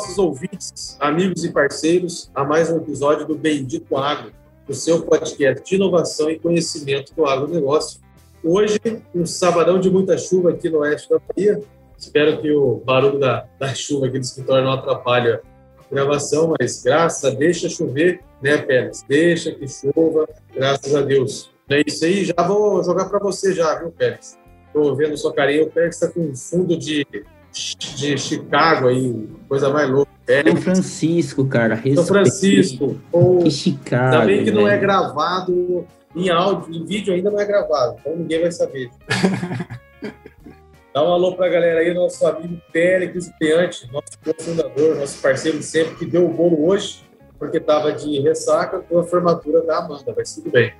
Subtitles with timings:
[0.00, 4.32] Nossos ouvintes, amigos e parceiros, a mais um episódio do Bendito Agro,
[4.66, 8.00] o seu podcast de inovação e conhecimento do agronegócio.
[8.42, 8.80] Hoje,
[9.14, 11.60] um sabadão de muita chuva aqui no oeste da Bahia.
[11.98, 15.40] Espero que o barulho da, da chuva aqui do escritório não atrapalhe a
[15.92, 19.04] gravação, mas graças a deixa chover, né, Pérez?
[19.06, 21.50] Deixa que chova, graças a Deus.
[21.68, 24.38] É isso aí, já vou jogar para você já, viu, Pérez?
[24.66, 27.06] Estou vendo sua carinha, o Pérez está com um fundo de
[27.52, 30.10] de Chicago aí, coisa mais louca.
[30.26, 30.42] É.
[30.42, 31.82] São Francisco, cara.
[31.94, 32.96] São Francisco.
[33.10, 34.16] Ou, que Chicago.
[34.16, 38.16] Ainda bem que não é gravado em áudio, em vídeo ainda não é gravado, então
[38.16, 38.90] ninguém vai saber.
[40.92, 45.94] Dá um alô pra galera aí, nosso amigo Péricles Peante, nosso cofundador, nosso parceiro sempre,
[45.94, 47.04] que deu o bolo hoje,
[47.38, 50.72] porque tava de ressaca com a formatura da Amanda, mas tudo bem.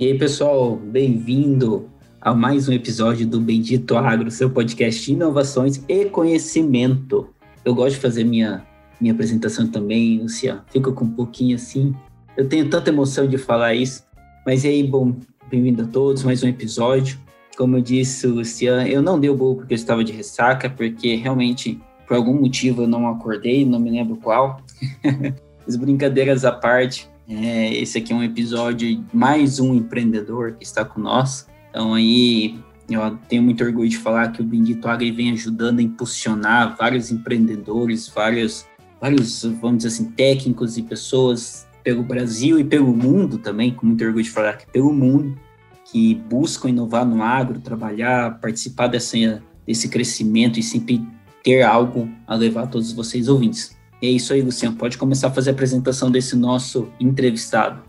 [0.00, 5.82] E aí, pessoal, bem-vindo a mais um episódio do Bendito Agro, seu podcast de inovações
[5.88, 7.28] e conhecimento.
[7.64, 8.66] Eu gosto de fazer minha,
[9.00, 10.62] minha apresentação também, Luciano.
[10.72, 11.94] Fico com um pouquinho assim.
[12.36, 14.04] Eu tenho tanta emoção de falar isso.
[14.44, 15.14] Mas e aí, bom,
[15.48, 17.18] bem-vindo a todos, mais um episódio.
[17.56, 21.14] Como eu disse, Luciano, eu não dei o bolo porque eu estava de ressaca, porque
[21.14, 24.60] realmente, por algum motivo, eu não acordei, não me lembro qual.
[25.66, 30.84] As brincadeiras à parte, é, esse aqui é um episódio mais um empreendedor que está
[30.84, 31.46] com nós.
[31.70, 32.58] Então aí
[32.90, 37.10] eu tenho muito orgulho de falar que o Bendito Agri vem ajudando a impulsionar vários
[37.10, 38.66] empreendedores, vários,
[39.00, 44.04] vários, vamos dizer assim, técnicos e pessoas pelo Brasil e pelo mundo também, com muito
[44.04, 45.38] orgulho de falar que pelo mundo,
[45.84, 51.06] que buscam inovar no agro, trabalhar, participar dessa, desse crescimento e sempre
[51.42, 53.76] ter algo a levar a todos vocês ouvintes.
[54.00, 54.76] E é isso aí, Luciano.
[54.76, 57.82] Pode começar a fazer a apresentação desse nosso entrevistado.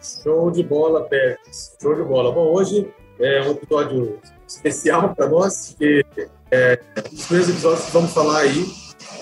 [0.00, 1.76] Show de bola, Pérez.
[1.80, 2.32] Show de bola.
[2.32, 2.86] Bom, hoje
[3.18, 6.04] é um episódio especial para nós, porque
[6.50, 6.80] é,
[7.10, 8.64] nos primeiros episódios vamos falar aí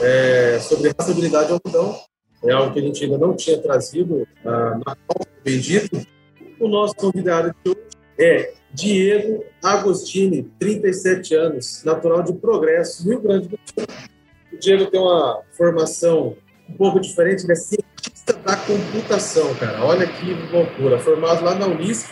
[0.01, 1.99] é, sobre rastreabilidade ao algodão,
[2.45, 6.05] é algo que a gente ainda não tinha trazido ah, na pauta do Bendito.
[6.59, 7.81] O nosso convidado de hoje
[8.19, 13.87] é Diego Agostini, 37 anos, natural de Progresso, Rio Grande do Sul.
[14.53, 16.37] O Diego tem uma formação
[16.69, 19.85] um pouco diferente, ele é cientista da computação, cara.
[19.85, 20.99] Olha que loucura.
[20.99, 22.11] Formado lá na Unisc,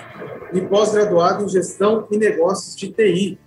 [0.52, 3.38] e pós-graduado em Gestão e Negócios de TI,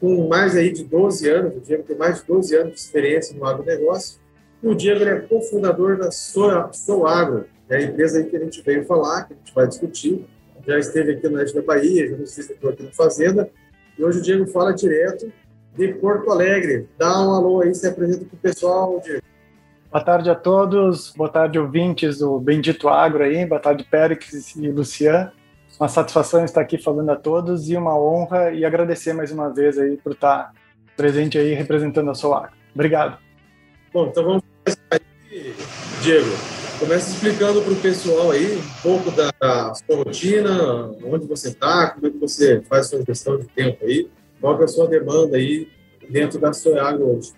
[0.00, 3.36] com mais aí de 12 anos, o Diego tem mais de 12 anos de experiência
[3.36, 4.20] no agronegócio,
[4.62, 9.34] o Diego é cofundador da Soagro, é a empresa que a gente veio falar, que
[9.34, 10.24] a gente vai discutir,
[10.66, 13.50] já esteve aqui no Oeste da Bahia, já nos visitou aqui na Fazenda,
[13.98, 15.32] e hoje o Diego fala direto
[15.76, 16.88] de Porto Alegre.
[16.98, 19.22] Dá um alô aí, se apresenta para o pessoal, Diego.
[19.90, 24.70] Boa tarde a todos, boa tarde ouvintes do Bendito Agro aí, boa tarde Périx e
[24.70, 25.37] Luciano.
[25.78, 29.78] Uma satisfação estar aqui falando a todos e uma honra e agradecer mais uma vez
[29.78, 30.52] aí por estar
[30.96, 32.52] presente aí representando a Solar.
[32.74, 33.18] Obrigado.
[33.92, 35.54] Bom, então vamos começar aí,
[36.02, 36.26] Diego.
[36.80, 39.30] Começa explicando para o pessoal aí um pouco da
[39.74, 43.84] sua rotina, onde você está, como é que você faz a sua gestão de tempo
[43.84, 44.08] aí,
[44.40, 45.68] qual é a sua demanda aí
[46.10, 47.32] dentro da Soagro hoje.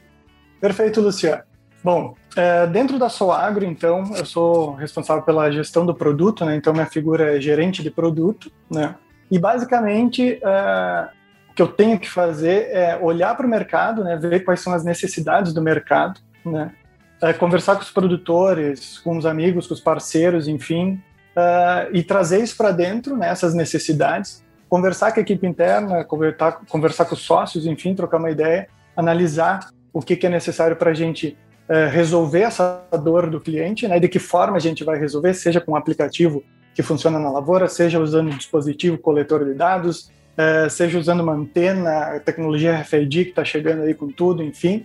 [0.61, 1.43] Perfeito, Luciano.
[1.83, 6.55] Bom, é, dentro da Soagro, então, eu sou responsável pela gestão do produto, né?
[6.55, 8.95] Então, minha figura é gerente de produto, né?
[9.31, 11.09] E, basicamente, é,
[11.51, 14.17] o que eu tenho que fazer é olhar para o mercado, né?
[14.17, 16.73] Ver quais são as necessidades do mercado, né?
[17.21, 21.03] É, conversar com os produtores, com os amigos, com os parceiros, enfim,
[21.37, 23.29] é, e trazer isso para dentro, né?
[23.29, 24.43] Essas necessidades.
[24.69, 29.69] Conversar com a equipe interna, conversar, conversar com os sócios, enfim, trocar uma ideia, analisar
[29.93, 31.37] o que, que é necessário para a gente
[31.71, 34.01] é, resolver essa dor do cliente, né?
[34.01, 36.43] De que forma a gente vai resolver, seja com um aplicativo
[36.75, 41.33] que funciona na lavoura, seja usando um dispositivo coletor de dados, é, seja usando uma
[41.33, 44.84] antena, tecnologia RFID que está chegando aí com tudo, enfim,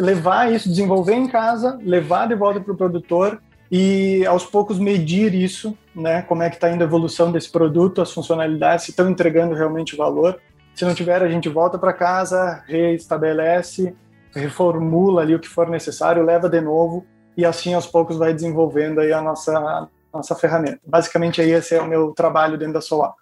[0.00, 3.40] levar isso, desenvolver em casa, levar de volta para o produtor
[3.70, 6.22] e aos poucos medir isso, né?
[6.22, 9.94] Como é que está indo a evolução desse produto, as funcionalidades, se estão entregando realmente
[9.94, 10.40] valor.
[10.74, 13.94] Se não tiver, a gente volta para casa, reestabelece
[14.34, 19.00] reformula ali o que for necessário, leva de novo e assim aos poucos vai desenvolvendo
[19.00, 20.80] aí a nossa a nossa ferramenta.
[20.86, 23.14] Basicamente aí esse é o meu trabalho dentro da Solar.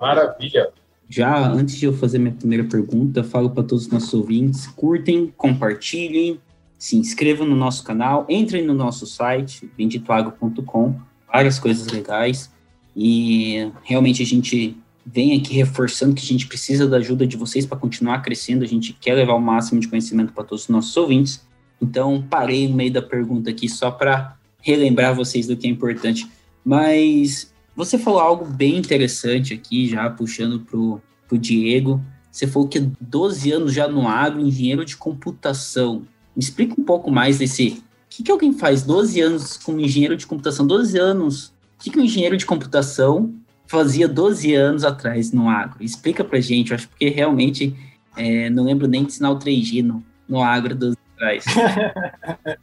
[0.00, 0.70] Maravilha.
[1.08, 5.32] Já antes de eu fazer minha primeira pergunta, falo para todos os nossos ouvintes, curtem,
[5.36, 6.40] compartilhem,
[6.78, 10.98] se inscrevam no nosso canal, entrem no nosso site, benditoagro.com,
[11.30, 12.50] várias coisas legais.
[12.96, 17.66] E realmente a gente vem aqui reforçando que a gente precisa da ajuda de vocês
[17.66, 18.64] para continuar crescendo.
[18.64, 21.44] A gente quer levar o máximo de conhecimento para todos os nossos ouvintes.
[21.80, 26.30] Então, parei no meio da pergunta aqui só para relembrar vocês do que é importante.
[26.64, 32.00] Mas você falou algo bem interessante aqui, já puxando para o Diego.
[32.30, 36.06] Você falou que 12 anos já no agro, engenheiro de computação.
[36.34, 37.68] Me explica um pouco mais desse.
[37.70, 40.66] O que, que alguém faz 12 anos como engenheiro de computação?
[40.66, 41.46] 12 anos.
[41.46, 43.34] O que, que um engenheiro de computação
[43.72, 45.82] fazia 12 anos atrás no agro?
[45.82, 47.74] Explica pra gente, eu acho que realmente
[48.14, 51.44] é, não lembro nem de sinal 3G no, no agro 12 anos atrás.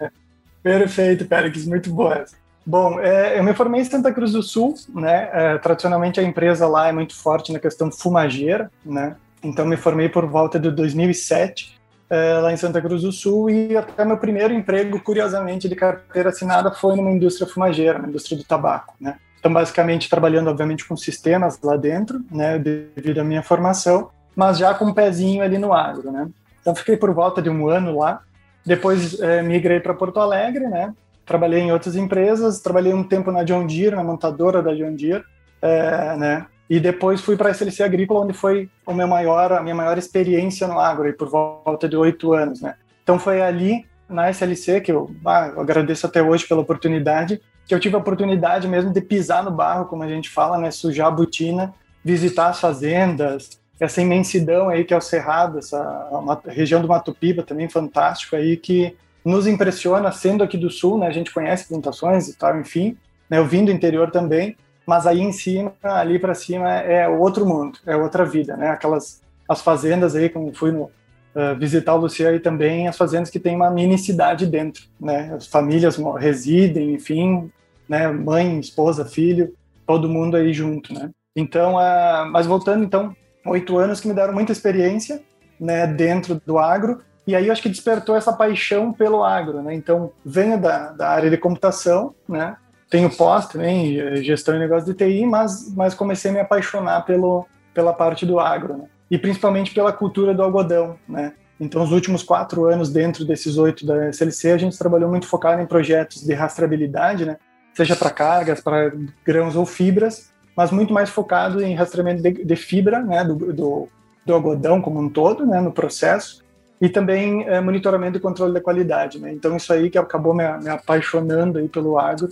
[0.61, 2.25] Perfeito, Pérez, muito boa.
[2.63, 5.29] Bom, é, eu me formei em Santa Cruz do Sul, né?
[5.33, 9.15] É, tradicionalmente a empresa lá é muito forte na questão fumageira, né?
[9.41, 13.75] Então me formei por volta de 2007 é, lá em Santa Cruz do Sul e
[13.75, 18.43] até meu primeiro emprego, curiosamente, de carteira assinada foi numa indústria fumageira, na indústria do
[18.43, 19.15] tabaco, né?
[19.39, 24.73] Então, basicamente, trabalhando, obviamente, com sistemas lá dentro, né, devido à minha formação, mas já
[24.73, 26.27] com um pezinho ali no agro, né?
[26.61, 28.21] Então, fiquei por volta de um ano lá.
[28.65, 30.93] Depois, é, migrei para Porto Alegre, né?
[31.25, 35.23] Trabalhei em outras empresas, trabalhei um tempo na John Deere, na montadora da John Deere,
[35.61, 36.45] é, né?
[36.69, 39.97] E depois fui para a SLC Agrícola, onde foi o meu maior, a minha maior
[39.97, 42.75] experiência no agro, aí, por volta de oito anos, né?
[43.01, 47.75] Então foi ali, na SLC, que eu, ah, eu, agradeço até hoje pela oportunidade, que
[47.75, 50.71] eu tive a oportunidade mesmo de pisar no barro, como a gente fala, né?
[50.71, 51.71] Sujar a botina,
[52.03, 56.09] visitar as fazendas, essa imensidão aí que é o Cerrado, essa
[56.47, 61.05] região do Mato Piba também fantástico aí, que nos impressiona, sendo aqui do Sul, né?
[61.05, 62.97] A gente conhece plantações e tal, enfim,
[63.29, 63.37] né?
[63.37, 67.77] Eu vim do interior também, mas aí em cima, ali para cima é outro mundo,
[67.85, 68.69] é outra vida, né?
[68.69, 73.29] Aquelas as fazendas aí, como fui no, uh, visitar o Luciano aí também, as fazendas
[73.29, 75.35] que tem uma mini cidade dentro, né?
[75.35, 77.51] As famílias residem, enfim,
[77.89, 78.07] né?
[78.07, 79.53] Mãe, esposa, filho,
[79.85, 81.09] todo mundo aí junto, né?
[81.35, 83.15] Então, uh, mas voltando então,
[83.45, 85.21] oito anos que me deram muita experiência,
[85.59, 85.87] né?
[85.87, 89.73] Dentro do agro e aí eu acho que despertou essa paixão pelo agro, né?
[89.73, 92.55] Então venho da, da área de computação, né?
[92.89, 97.05] tenho pós também, eh, gestão e negócio de TI, mas, mas comecei a me apaixonar
[97.05, 98.85] pelo, pela parte do agro, né?
[99.11, 101.33] E principalmente pela cultura do algodão, né?
[101.59, 105.61] Então, os últimos quatro anos dentro desses oito da SLC, a gente trabalhou muito focado
[105.61, 107.37] em projetos de rastreabilidade, né?
[107.79, 108.91] Seja para cargas, para
[109.25, 113.23] grãos ou fibras, mas muito mais focado em rastreamento de, de fibra, né?
[113.23, 113.87] Do, do,
[114.25, 115.61] do, algodão como um todo, né?
[115.61, 116.43] No processo.
[116.81, 119.31] E também é, monitoramento e controle da qualidade, né?
[119.31, 122.27] Então, isso aí que acabou me, me apaixonando aí pelo agro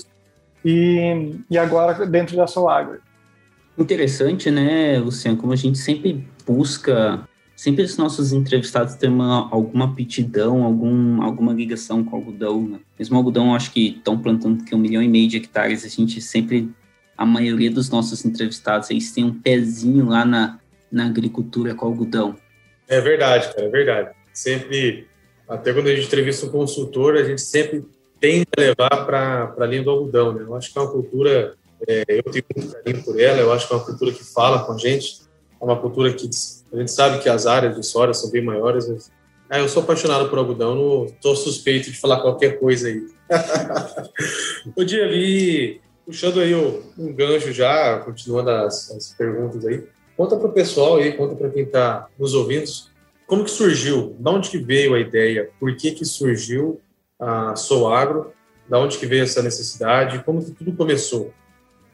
[0.65, 3.00] e, e agora dentro da Solagro.
[3.77, 7.21] Interessante, né, Luciano, como a gente sempre busca,
[7.57, 12.80] sempre os nossos entrevistados têm uma, alguma aptidão, algum, alguma ligação com algodão, né?
[12.98, 16.21] Mesmo algodão, acho que estão plantando que um milhão e meio de hectares, a gente
[16.21, 16.69] sempre,
[17.18, 20.59] a maioria dos nossos entrevistados, eles têm um pezinho lá na,
[20.92, 22.36] na agricultura com algodão.
[22.88, 24.12] É verdade, cara, é verdade.
[24.31, 25.07] Sempre,
[25.50, 27.83] até quando a gente entrevista um consultor, a gente sempre
[28.19, 30.31] tende a levar para a linha do algodão.
[30.31, 30.44] Né?
[30.44, 31.56] Eu acho que é uma cultura,
[31.88, 34.63] é, eu tenho muito carinho por ela, eu acho que é uma cultura que fala
[34.63, 35.26] com a gente,
[35.59, 36.30] uma cultura que
[36.71, 38.88] a gente sabe que as áreas de soja são bem maiores.
[38.88, 39.12] Mas,
[39.50, 43.08] é, eu sou apaixonado por algodão, não estou suspeito de falar qualquer coisa aí.
[44.75, 49.84] o dia vi, puxando aí um gancho já, continuando as, as perguntas aí,
[50.17, 52.65] conta para o pessoal aí, conta para quem está nos ouvindo,
[53.25, 56.81] como que surgiu, de onde que veio a ideia, por que que surgiu
[57.20, 58.34] a Sou Agro,
[58.67, 61.34] da onde que veio essa necessidade, como que tudo começou?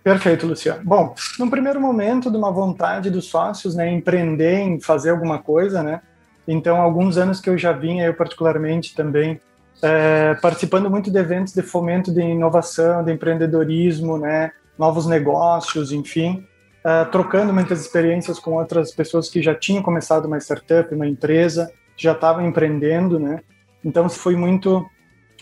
[0.04, 0.82] Perfeito, Luciano.
[0.84, 5.82] Bom, no primeiro momento de uma vontade dos sócios, né, empreender em fazer alguma coisa,
[5.82, 6.02] né?
[6.46, 9.40] Então, alguns anos que eu já vinha, eu particularmente também,
[9.82, 16.46] é, participando muito de eventos de fomento de inovação, de empreendedorismo, né, novos negócios, enfim,
[16.84, 21.72] é, trocando muitas experiências com outras pessoas que já tinham começado uma startup, uma empresa,
[21.96, 23.40] já estavam empreendendo, né?
[23.86, 24.86] Então, foi muito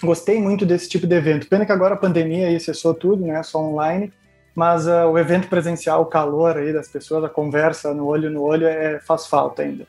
[0.03, 1.47] Gostei muito desse tipo de evento.
[1.47, 3.41] Pena que agora a pandemia aí cessou tudo, né?
[3.43, 4.11] Só online.
[4.55, 8.41] Mas uh, o evento presencial, o calor aí das pessoas, a conversa no olho no
[8.41, 9.85] olho, é, faz falta ainda.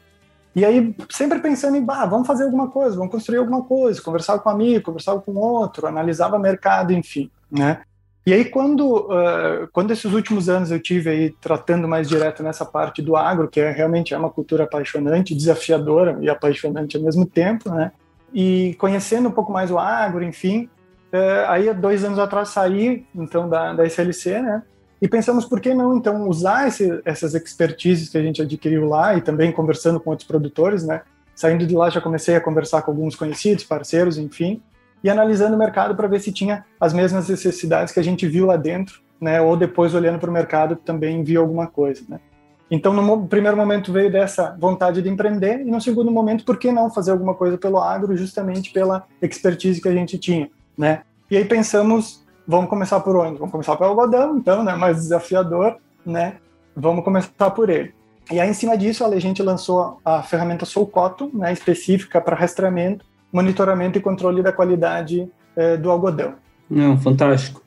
[0.55, 4.39] E aí, sempre pensando em, bah, vamos fazer alguma coisa, vamos construir alguma coisa, conversar
[4.39, 7.81] com um amigo, conversar com outro, analisava mercado, enfim, né?
[8.25, 12.65] E aí, quando, uh, quando esses últimos anos eu tive aí tratando mais direto nessa
[12.65, 17.27] parte do agro, que é, realmente é uma cultura apaixonante, desafiadora e apaixonante ao mesmo
[17.27, 17.91] tempo, né?
[18.33, 20.69] e conhecendo um pouco mais o agro, enfim,
[21.13, 24.63] é, aí dois anos atrás saí então da, da SLC, né?
[25.01, 29.15] E pensamos por que não então usar esse, essas expertises que a gente adquiriu lá
[29.17, 31.03] e também conversando com outros produtores, né?
[31.35, 34.63] Saindo de lá, já comecei a conversar com alguns conhecidos, parceiros, enfim,
[35.03, 38.47] e analisando o mercado para ver se tinha as mesmas necessidades que a gente viu
[38.47, 39.41] lá dentro, né?
[39.41, 42.21] Ou depois olhando para o mercado também viu alguma coisa, né?
[42.71, 46.73] Então, no primeiro momento veio dessa vontade de empreender e no segundo momento, por que
[46.73, 51.03] não fazer alguma coisa pelo agro, justamente pela expertise que a gente tinha, né?
[51.31, 53.39] E aí pensamos, vamos começar por onde?
[53.39, 54.75] Vamos começar pelo algodão, então, né?
[54.75, 56.37] Mais desafiador, né?
[56.77, 57.95] Vamos começar por ele.
[58.31, 61.53] E aí, em cima disso, a gente lançou a ferramenta Solcoto, né?
[61.53, 66.35] Específica para rastreamento, monitoramento e controle da qualidade eh, do algodão.
[66.71, 67.63] Não, fantástico.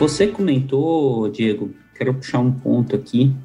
[0.00, 3.36] Você comentou, Diego, quero puxar um ponto aqui,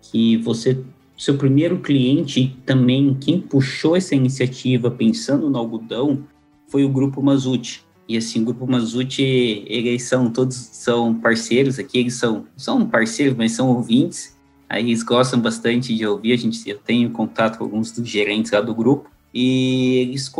[0.00, 0.80] que você,
[1.24, 6.22] seu primeiro cliente também, quem puxou essa iniciativa pensando no algodão,
[6.68, 7.82] foi o Grupo Mazuti.
[8.06, 13.38] E assim, o Grupo Mazuti, eles são, todos são parceiros aqui, eles são, são parceiros,
[13.38, 14.36] mas são ouvintes.
[14.68, 18.52] Aí eles gostam bastante de ouvir, a gente, eu tenho contato com alguns dos gerentes
[18.52, 20.30] lá do grupo, e eles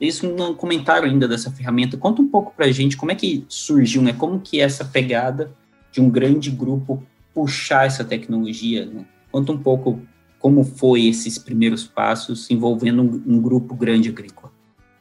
[0.00, 1.96] eles não comentaram ainda dessa ferramenta.
[1.96, 4.12] Conta um pouco para a gente como é que surgiu, né?
[4.12, 5.54] Como que é essa pegada
[5.92, 7.00] de um grande grupo
[7.32, 9.04] puxar essa tecnologia, né?
[9.30, 10.00] Conta um pouco
[10.44, 14.52] como foi esses primeiros passos envolvendo um, um grupo grande agrícola.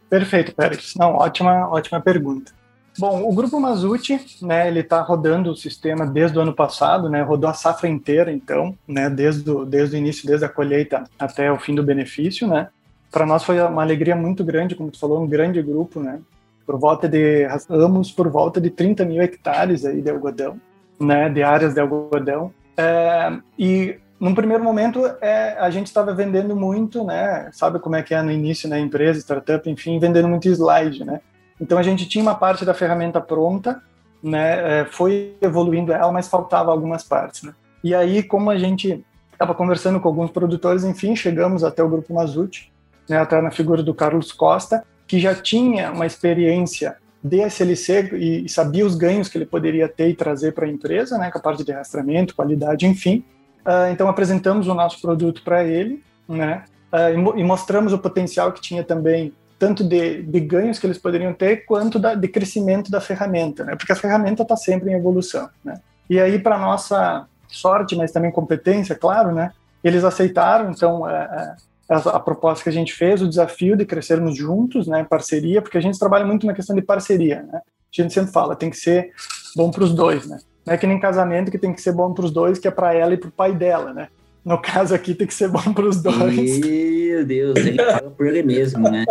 [0.09, 0.93] Perfeito, Pérez.
[0.97, 2.53] Não, ótima, ótima pergunta.
[2.97, 7.21] Bom, o grupo Mazuti, né, ele está rodando o sistema desde o ano passado, né,
[7.21, 11.51] rodou a safra inteira, então, né, desde o, desde o início, desde a colheita até
[11.51, 12.69] o fim do benefício, né
[13.11, 16.19] para nós foi uma alegria muito grande, como tu falou, um grande grupo, né?
[16.65, 20.59] Por volta de, rastamos por volta de 30 mil hectares aí de algodão,
[20.99, 21.29] né?
[21.29, 22.51] De áreas de algodão.
[22.75, 27.49] É, e num primeiro momento é, a gente estava vendendo muito, né?
[27.51, 28.79] Sabe como é que é no início, né?
[28.79, 31.19] Empresa, startup, enfim, vendendo muito slide, né?
[31.59, 33.81] Então a gente tinha uma parte da ferramenta pronta,
[34.23, 34.79] né?
[34.79, 37.53] É, foi evoluindo ela, mas faltava algumas partes, né?
[37.83, 42.13] E aí, como a gente estava conversando com alguns produtores, enfim, chegamos até o grupo
[42.13, 42.71] Mazuti
[43.09, 48.45] né, até na figura do Carlos Costa, que já tinha uma experiência de SLC e,
[48.45, 51.37] e sabia os ganhos que ele poderia ter e trazer para a empresa, né, com
[51.37, 53.23] a parte de rastreamento, qualidade, enfim.
[53.65, 58.51] Uh, então apresentamos o nosso produto para ele, né, uh, e, e, mostramos o potencial
[58.51, 62.91] que tinha também tanto de, de ganhos que eles poderiam ter quanto da, de crescimento
[62.91, 65.75] da ferramenta, né, porque a ferramenta está sempre em evolução, né.
[66.09, 71.55] E aí para nossa sorte, mas também competência, claro, né, eles aceitaram, então uh,
[71.89, 75.77] a, a, proposta que a gente fez, o desafio de crescermos juntos, né, parceria, porque
[75.77, 77.61] a gente trabalha muito na questão de parceria, né?
[77.61, 79.11] A gente sempre fala, tem que ser
[79.55, 80.39] bom para os dois, né?
[80.65, 82.71] Não é que nem casamento que tem que ser bom para os dois, que é
[82.71, 84.07] para ela e para o pai dela, né?
[84.43, 86.59] No caso aqui tem que ser bom para os dois.
[86.59, 89.05] Meu Deus, ele fala por ele mesmo, né?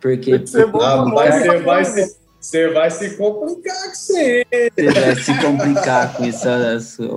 [0.00, 4.46] Porque tem que ser bom ah, você vai se, você vai se complicar com você.
[4.50, 6.48] Você vai se complicar com isso.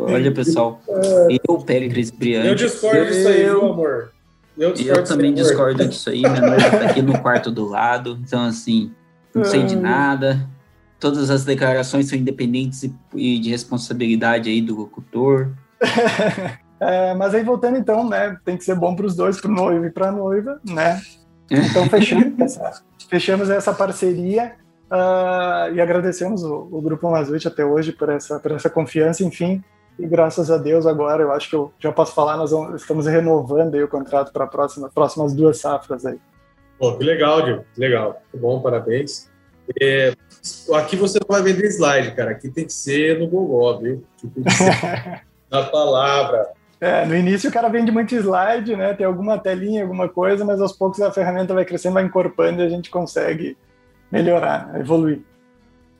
[0.07, 0.81] Olha, pessoal,
[1.29, 2.47] eu, Pérez Briante.
[2.47, 4.11] Eu discordo disso aí, meu amor.
[4.57, 6.21] Eu, eu também discordo disso aí.
[6.21, 8.19] Minha noiva tá aqui no quarto do lado.
[8.21, 8.91] Então, assim,
[9.33, 10.47] não sei de nada.
[11.01, 12.83] Todas as declarações são independentes
[13.15, 15.49] e de responsabilidade aí do locutor.
[16.79, 18.37] é, mas aí voltando então, né?
[18.45, 21.01] Tem que ser bom para os dois, para o noivo e para a noiva, né?
[21.49, 24.53] Então fechamos essa, fechamos essa parceria
[24.91, 29.63] uh, e agradecemos o, o Grupo Mazuti até hoje por essa, por essa confiança, enfim.
[29.97, 33.07] E graças a Deus agora eu acho que eu já posso falar, nós vamos, estamos
[33.07, 36.19] renovando o contrato para próxima, próximas duas safras aí.
[36.77, 38.21] Pô, que legal, Diego, que legal.
[38.31, 39.29] Que bom, parabéns.
[39.79, 40.13] É,
[40.73, 42.31] aqui você não vai vender slide, cara.
[42.31, 44.03] Aqui tem que ser no Google, viu?
[44.21, 46.49] Tem que ser na palavra.
[46.79, 48.93] É, no início o cara vende muito slide, né?
[48.93, 52.65] Tem alguma telinha, alguma coisa, mas aos poucos a ferramenta vai crescendo, vai encorpando e
[52.65, 53.55] a gente consegue
[54.11, 55.21] melhorar, evoluir.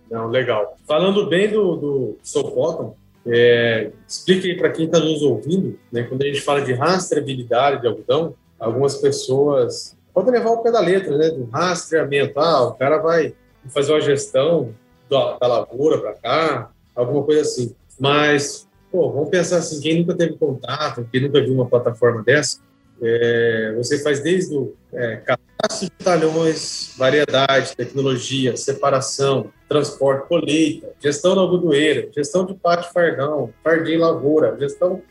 [0.10, 0.76] Não, legal.
[0.88, 2.96] Falando bem do, do Soul Cotton,
[3.26, 7.82] é, explique aí para quem está nos ouvindo, né, quando a gente fala de rastreabilidade
[7.82, 12.40] de algodão, algumas pessoas podem levar o pé da letra, né, do rastreamento.
[12.40, 13.34] Ah, o cara vai
[13.70, 14.74] fazer uma gestão
[15.10, 17.76] da, da lavoura para cá, alguma coisa assim.
[18.00, 22.60] Mas, pô, vamos pensar assim, quem nunca teve contato, quem nunca viu uma plataforma dessa,
[23.02, 31.34] é, você faz desde o é, cadastro de talhões, variedade, tecnologia, separação, transporte, colheita, gestão
[31.34, 35.02] da algodoeira, gestão de pátio fardão, fardinho lavoura, gestão,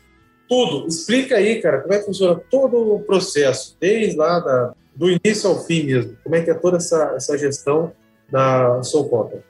[0.47, 0.87] tudo.
[0.87, 5.49] Explica aí, cara, como é que funciona todo o processo, desde lá da, do início
[5.49, 6.17] ao fim mesmo.
[6.23, 7.91] Como é que é toda essa, essa gestão
[8.31, 9.43] da Solcota?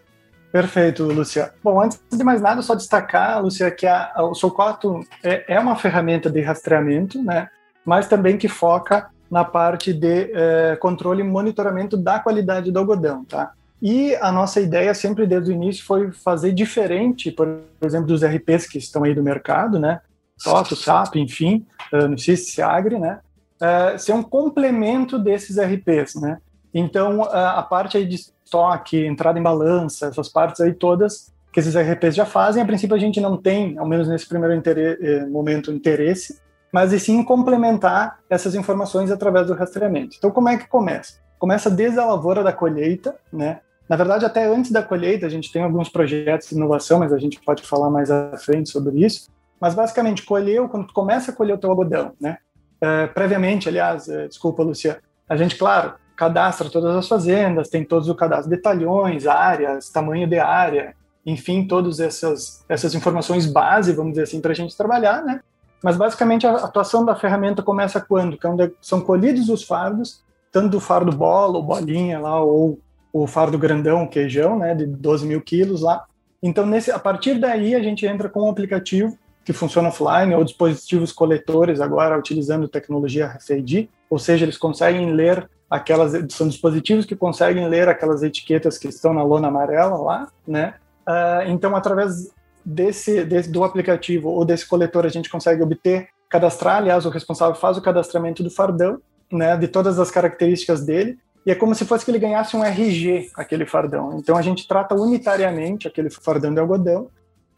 [0.52, 1.54] Perfeito, Lúcia.
[1.64, 5.60] Bom, antes de mais nada, só destacar, Lúcia, que a, a, o Solcoto é, é
[5.60, 7.48] uma ferramenta de rastreamento, né?
[7.86, 13.24] mas também que foca na parte de eh, controle e monitoramento da qualidade do algodão,
[13.24, 13.54] tá?
[13.82, 18.68] E a nossa ideia sempre desde o início foi fazer diferente, por exemplo, dos RPs
[18.68, 20.02] que estão aí do mercado, né?
[20.44, 23.20] TOTO, SAP, enfim, uh, no CIS, SEAGRE, né?
[23.62, 26.38] Uh, ser um complemento desses RPs, né?
[26.74, 31.76] Então, a parte aí de estoque, entrada em balança, essas partes aí todas que esses
[31.76, 35.72] RPs já fazem, a princípio a gente não tem, ao menos nesse primeiro interesse, momento,
[35.72, 36.40] interesse,
[36.72, 40.16] mas e sim complementar essas informações através do rastreamento.
[40.18, 41.20] Então, como é que começa?
[41.38, 43.60] Começa desde a lavoura da colheita, né?
[43.90, 47.18] Na verdade, até antes da colheita, a gente tem alguns projetos de inovação, mas a
[47.18, 49.30] gente pode falar mais à frente sobre isso.
[49.60, 52.38] Mas, basicamente, colheu, quando tu começa a colher o teu algodão, né?
[52.80, 58.08] É, previamente, aliás, é, desculpa, Lucia, a gente, claro, cadastra todas as fazendas, tem todos
[58.08, 60.94] o cadastro de talhões, áreas, tamanho de área,
[61.26, 65.42] enfim, todas essas, essas informações base, vamos dizer assim, para a gente trabalhar, né?
[65.84, 68.38] Mas basicamente a atuação da ferramenta começa quando?
[68.38, 72.78] Quando é, são colhidos os fardos, tanto do fardo bola ou bolinha lá, ou
[73.12, 76.06] o fardo grandão, queijão, né, de 12 mil quilos lá.
[76.44, 80.44] Então, nesse, a partir daí, a gente entra com um aplicativo que funciona offline ou
[80.44, 87.16] dispositivos coletores agora utilizando tecnologia RFID, ou seja, eles conseguem ler aquelas são dispositivos que
[87.16, 90.76] conseguem ler aquelas etiquetas que estão na lona amarela lá, né?
[91.08, 92.30] Uh, então, através
[92.64, 97.56] desse, desse, do aplicativo ou desse coletor a gente consegue obter, cadastrar, aliás, o responsável
[97.56, 99.00] faz o cadastramento do fardão,
[99.32, 102.64] né, de todas as características dele, e é como se fosse que ele ganhasse um
[102.64, 104.18] RG, aquele fardão.
[104.18, 107.10] Então a gente trata unitariamente aquele fardão de algodão,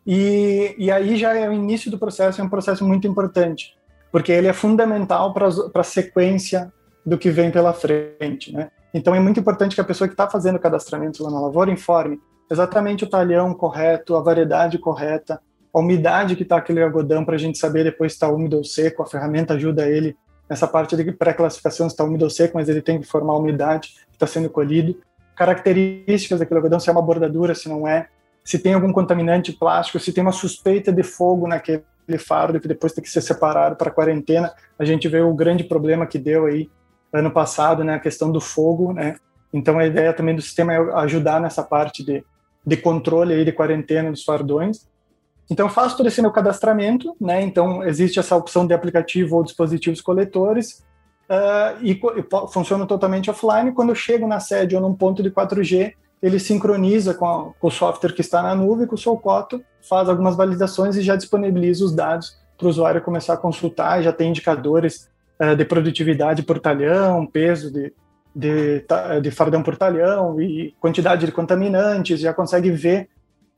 [0.05, 3.75] e, e aí já é o início do processo, é um processo muito importante,
[4.11, 6.71] porque ele é fundamental para a sequência
[7.05, 8.69] do que vem pela frente, né?
[8.93, 11.71] Então é muito importante que a pessoa que está fazendo o cadastramento lá na lavoura
[11.71, 12.19] informe
[12.49, 15.41] exatamente o talhão correto, a variedade correta,
[15.73, 18.63] a umidade que está aquele algodão para a gente saber depois se está úmido ou
[18.63, 19.01] seco.
[19.01, 20.15] A ferramenta ajuda ele
[20.47, 23.37] nessa parte de pré-classificação se está úmido ou seco, mas ele tem que informar a
[23.37, 24.95] umidade que está sendo colhido.
[25.35, 28.07] Características daquele algodão, se é uma bordadura, se não é,
[28.43, 31.83] se tem algum contaminante plástico, se tem uma suspeita de fogo naquele
[32.19, 34.53] fardo que depois tem que ser separado para quarentena.
[34.77, 36.69] A gente vê o grande problema que deu aí
[37.11, 39.15] ano passado, né, a questão do fogo, né?
[39.53, 42.23] Então a ideia também do sistema é ajudar nessa parte de
[42.65, 44.87] de controle aí de quarentena dos fardões.
[45.49, 47.41] Então, faço todo esse meu cadastramento, né?
[47.41, 50.83] Então, existe essa opção de aplicativo ou dispositivos coletores
[51.29, 53.73] uh, e, e funciona totalmente offline.
[53.73, 57.67] Quando eu chego na sede ou num ponto de 4G, ele sincroniza com, a, com
[57.67, 61.83] o software que está na nuvem, com o Solcoto, faz algumas validações e já disponibiliza
[61.83, 64.01] os dados para o usuário começar a consultar.
[64.01, 67.93] Já tem indicadores uh, de produtividade por talhão, peso de,
[68.33, 68.85] de,
[69.21, 73.09] de fardão por talhão e quantidade de contaminantes, já consegue ver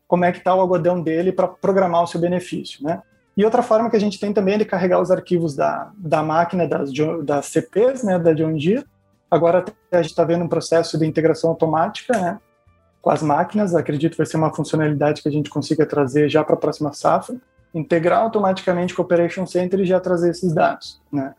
[0.07, 3.01] como é que está o algodão dele para programar o seu benefício, né?
[3.37, 6.23] E outra forma que a gente tem também é de carregar os arquivos da, da
[6.23, 6.89] máquina das,
[7.23, 8.85] das CPs, né, da John Deere.
[9.29, 12.39] Agora a gente está vendo um processo de integração automática, né,
[13.05, 13.75] com as máquinas.
[13.75, 16.91] Acredito que vai ser uma funcionalidade que a gente consiga trazer já para a próxima
[16.91, 17.37] safra.
[17.71, 21.35] Integrar automaticamente com o Operation Center e já trazer esses dados, né.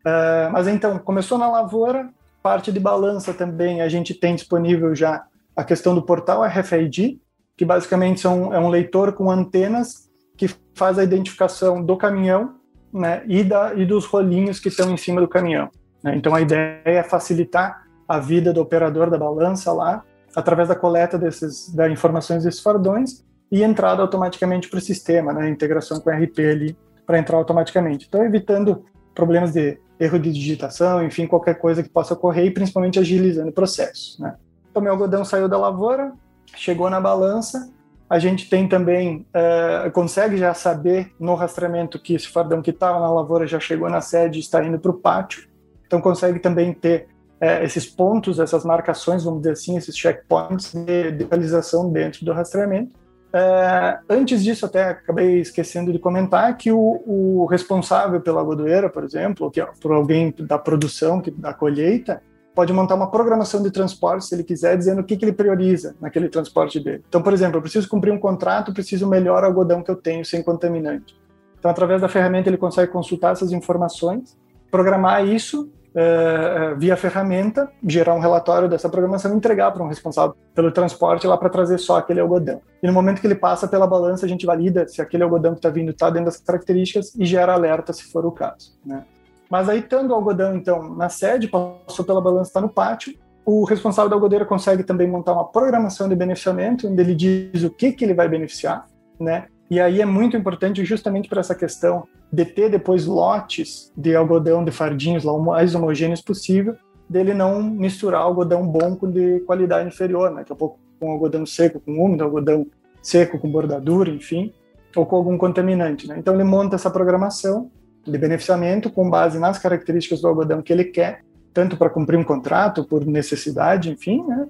[0.00, 2.10] Uh, mas então, começou na lavoura,
[2.42, 5.24] parte de balança também, a gente tem disponível já
[5.56, 7.20] a questão do portal RFID,
[7.56, 12.56] que basicamente são, é um leitor com antenas que faz a identificação do caminhão
[12.92, 15.70] né, e, da, e dos rolinhos que estão em cima do caminhão.
[16.02, 16.16] Né?
[16.16, 21.18] Então a ideia é facilitar a vida do operador da balança lá, através da coleta
[21.18, 26.12] desses, da informações desses fardões e entrada automaticamente para o sistema, né, integração com o
[26.12, 28.06] RP ali para entrar automaticamente.
[28.08, 32.98] Então evitando problemas de erro de digitação, enfim, qualquer coisa que possa ocorrer e principalmente
[32.98, 34.20] agilizando o processo.
[34.20, 34.34] Né?
[34.70, 36.12] Então, meu algodão saiu da lavoura,
[36.56, 37.70] chegou na balança,
[38.10, 43.00] a gente tem também, uh, consegue já saber no rastreamento que esse fardão que estava
[43.00, 45.48] na lavoura já chegou na sede e está indo para o pátio,
[45.86, 47.08] então consegue também ter
[47.40, 52.32] uh, esses pontos, essas marcações, vamos dizer assim, esses checkpoints de, de realização dentro do
[52.32, 53.04] rastreamento.
[53.36, 59.02] É, antes disso, até acabei esquecendo de comentar que o, o responsável pela godoeira, por
[59.02, 62.22] exemplo, que é por alguém da produção, que, da colheita,
[62.54, 65.96] pode montar uma programação de transporte, se ele quiser, dizendo o que, que ele prioriza
[66.00, 67.02] naquele transporte dele.
[67.08, 70.40] Então, por exemplo, eu preciso cumprir um contrato, preciso melhor algodão que eu tenho sem
[70.40, 71.16] contaminante.
[71.58, 74.38] Então, através da ferramenta, ele consegue consultar essas informações,
[74.70, 80.36] programar isso uh, via ferramenta, gerar um relatório dessa programação e entregar para um responsável
[80.54, 82.60] pelo transporte lá para trazer só aquele algodão.
[82.82, 85.58] E no momento que ele passa pela balança, a gente valida se aquele algodão que
[85.58, 88.76] está vindo está dentro das características e gera alerta se for o caso.
[88.84, 89.04] Né?
[89.48, 93.64] Mas aí, estando o algodão, então, na sede, passou pela balança, está no pátio, o
[93.64, 97.92] responsável da algodeira consegue também montar uma programação de beneficiamento, onde ele diz o que,
[97.92, 98.86] que ele vai beneficiar,
[99.20, 99.46] né?
[99.74, 104.64] E aí é muito importante justamente para essa questão de ter depois lotes de algodão
[104.64, 106.76] de fardinhos lá o mais homogêneos possível,
[107.10, 110.36] dele não misturar algodão bom com de qualidade inferior, né?
[110.36, 112.64] daqui a pouco com algodão seco com úmido, algodão
[113.02, 114.54] seco com bordadura, enfim,
[114.94, 116.06] ou com algum contaminante.
[116.06, 116.18] Né?
[116.20, 117.68] Então ele monta essa programação
[118.06, 122.22] de beneficiamento com base nas características do algodão que ele quer, tanto para cumprir um
[122.22, 124.46] contrato, por necessidade, enfim, né?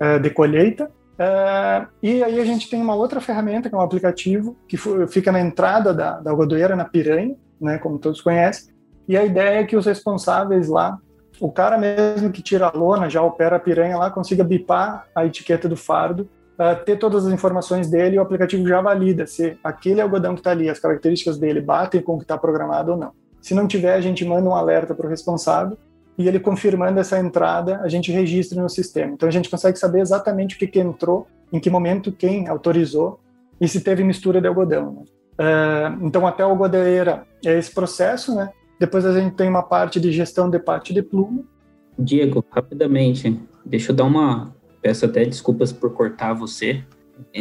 [0.00, 0.90] É, de colheita.
[1.22, 5.30] É, e aí a gente tem uma outra ferramenta, que é um aplicativo, que fica
[5.30, 8.74] na entrada da, da algodoeira, na piranha, né, como todos conhecem,
[9.06, 10.98] e a ideia é que os responsáveis lá,
[11.40, 15.24] o cara mesmo que tira a lona, já opera a piranha lá, consiga bipar a
[15.24, 19.56] etiqueta do fardo, uh, ter todas as informações dele e o aplicativo já valida se
[19.62, 22.96] aquele algodão que está ali, as características dele batem com o que está programado ou
[22.96, 23.12] não.
[23.40, 25.76] Se não tiver, a gente manda um alerta para o responsável
[26.18, 29.12] e ele confirmando essa entrada, a gente registra no sistema.
[29.12, 33.18] Então a gente consegue saber exatamente o que, que entrou, em que momento quem autorizou
[33.60, 34.92] e se teve mistura de algodão.
[34.92, 35.02] Né?
[35.32, 38.50] Uh, então até a algodoeira é esse processo, né?
[38.78, 41.44] Depois a gente tem uma parte de gestão de parte de pluma.
[41.98, 44.54] Diego, rapidamente, deixa eu dar uma.
[44.80, 46.82] Peço até desculpas por cortar você.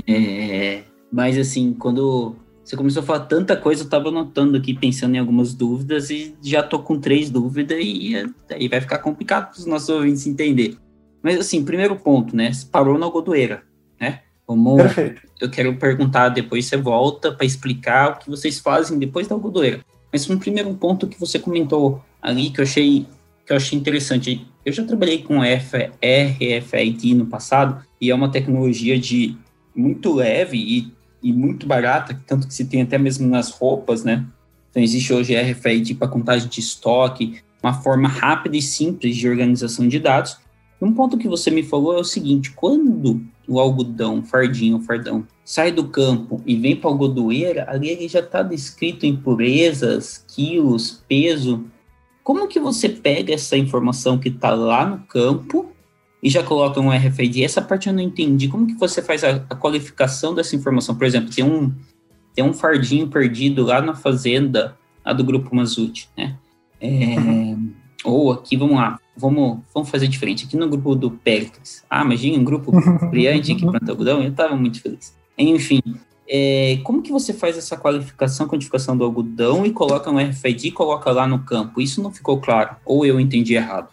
[0.07, 0.83] É...
[1.11, 5.19] Mas assim, quando você começou a falar tanta coisa, eu estava anotando aqui, pensando em
[5.19, 8.15] algumas dúvidas, e já tô com três dúvidas, e
[8.49, 10.77] aí vai ficar complicado para os nossos ouvintes entender.
[11.23, 12.51] Mas assim, primeiro ponto, né?
[12.51, 13.63] Você parou na algodoeira,
[13.99, 14.21] né?
[14.45, 15.21] Como Perfeito.
[15.39, 19.81] Eu quero perguntar, depois você volta para explicar o que vocês fazem depois da algodoeira.
[20.11, 23.07] Mas um primeiro ponto que você comentou ali que eu achei
[23.45, 24.45] que eu achei interessante.
[24.63, 29.35] Eu já trabalhei com RFID no passado e é uma tecnologia de
[29.75, 34.25] muito leve e, e muito barata, tanto que se tem até mesmo nas roupas, né?
[34.69, 39.87] Então existe hoje RFID para contagem de estoque, uma forma rápida e simples de organização
[39.87, 40.37] de dados.
[40.81, 45.71] Um ponto que você me falou é o seguinte: quando o algodão, fardinho, fardão, sai
[45.71, 51.65] do campo e vem para a algodoeira, ali ele já está descrito impurezas, quilos, peso.
[52.23, 55.71] Como que você pega essa informação que está lá no campo
[56.21, 57.43] e já coloca um RFID?
[57.43, 58.47] Essa parte eu não entendi.
[58.47, 60.95] Como que você faz a, a qualificação dessa informação?
[60.95, 61.73] Por exemplo, tem um,
[62.33, 66.35] tem um fardinho perdido lá na fazenda, a do Grupo Mazut, né?
[66.79, 67.71] É, uhum.
[68.03, 70.45] Ou aqui, vamos lá, vamos, vamos fazer diferente.
[70.45, 71.83] Aqui no grupo do Pericles.
[71.89, 72.71] Ah, imagina um grupo
[73.09, 75.15] brilhante aqui planta algodão, eu estava muito feliz.
[75.37, 75.81] Enfim,
[76.27, 80.71] é, como que você faz essa qualificação, quantificação do algodão e coloca um RFID e
[80.71, 81.81] coloca lá no campo?
[81.81, 83.89] Isso não ficou claro, ou eu entendi errado?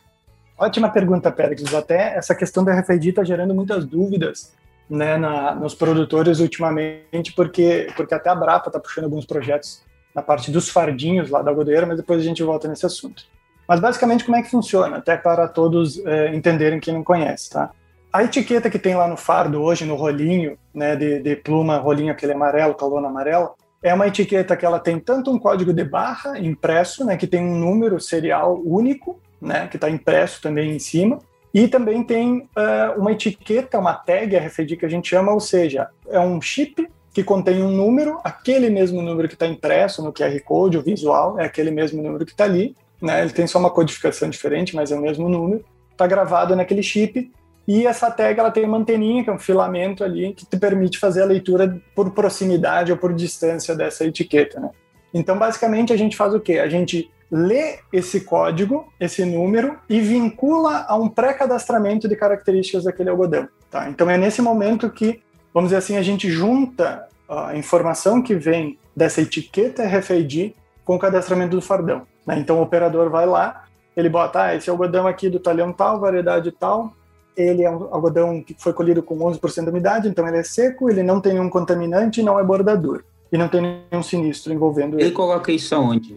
[0.59, 1.73] Ótima pergunta, Pericles.
[1.73, 4.53] Até essa questão do RFID está gerando muitas dúvidas
[4.91, 9.83] né, na, nos produtores ultimamente, porque, porque até a Brapa está puxando alguns projetos
[10.15, 13.23] na parte dos fardinhos lá da algodoeira, mas depois a gente volta nesse assunto.
[13.69, 17.71] Mas basicamente como é que funciona, até para todos é, entenderem quem não conhece, tá?
[18.11, 22.11] A etiqueta que tem lá no fardo hoje, no rolinho, né, de, de pluma, rolinho
[22.11, 26.39] aquele amarelo, talona amarela, é uma etiqueta que ela tem tanto um código de barra
[26.39, 31.19] impresso, né, que tem um número serial único, né, que está impresso também em cima,
[31.53, 35.89] e também tem uh, uma etiqueta, uma tag RFID que a gente chama, ou seja,
[36.09, 40.39] é um chip que contém um número, aquele mesmo número que está impresso no QR
[40.45, 43.23] Code, o visual, é aquele mesmo número que está ali, né?
[43.23, 45.65] Ele tem só uma codificação diferente, mas é o mesmo número.
[45.91, 47.31] Está gravado naquele chip
[47.67, 50.99] e essa tag ela tem uma anteninha, que é um filamento ali, que te permite
[50.99, 54.61] fazer a leitura por proximidade ou por distância dessa etiqueta.
[54.61, 54.71] Né?
[55.13, 56.59] Então, basicamente, a gente faz o quê?
[56.59, 63.11] A gente lê esse código, esse número, e vincula a um pré-cadastramento de características daquele
[63.11, 63.49] algodão.
[63.71, 63.89] Tá?
[63.89, 65.21] Então, é nesse momento que,
[65.53, 70.99] vamos dizer assim, a gente junta a informação que vem dessa etiqueta RFID com o
[70.99, 72.03] cadastramento do fardão.
[72.27, 72.39] Né?
[72.39, 73.65] Então o operador vai lá,
[73.95, 76.93] ele bota, ah, esse algodão aqui do talhão tal, variedade tal,
[77.37, 80.91] ele é um algodão que foi colhido com 11% de umidade, então ele é seco,
[80.91, 83.05] ele não tem nenhum contaminante não é bordador.
[83.31, 85.05] E não tem nenhum sinistro envolvendo ele.
[85.05, 86.17] Ele coloca isso aonde?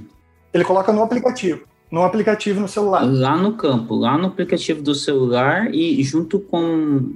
[0.53, 1.65] Ele coloca no aplicativo.
[1.91, 3.01] No aplicativo no celular.
[3.01, 7.13] Lá no campo, lá no aplicativo do celular e junto com.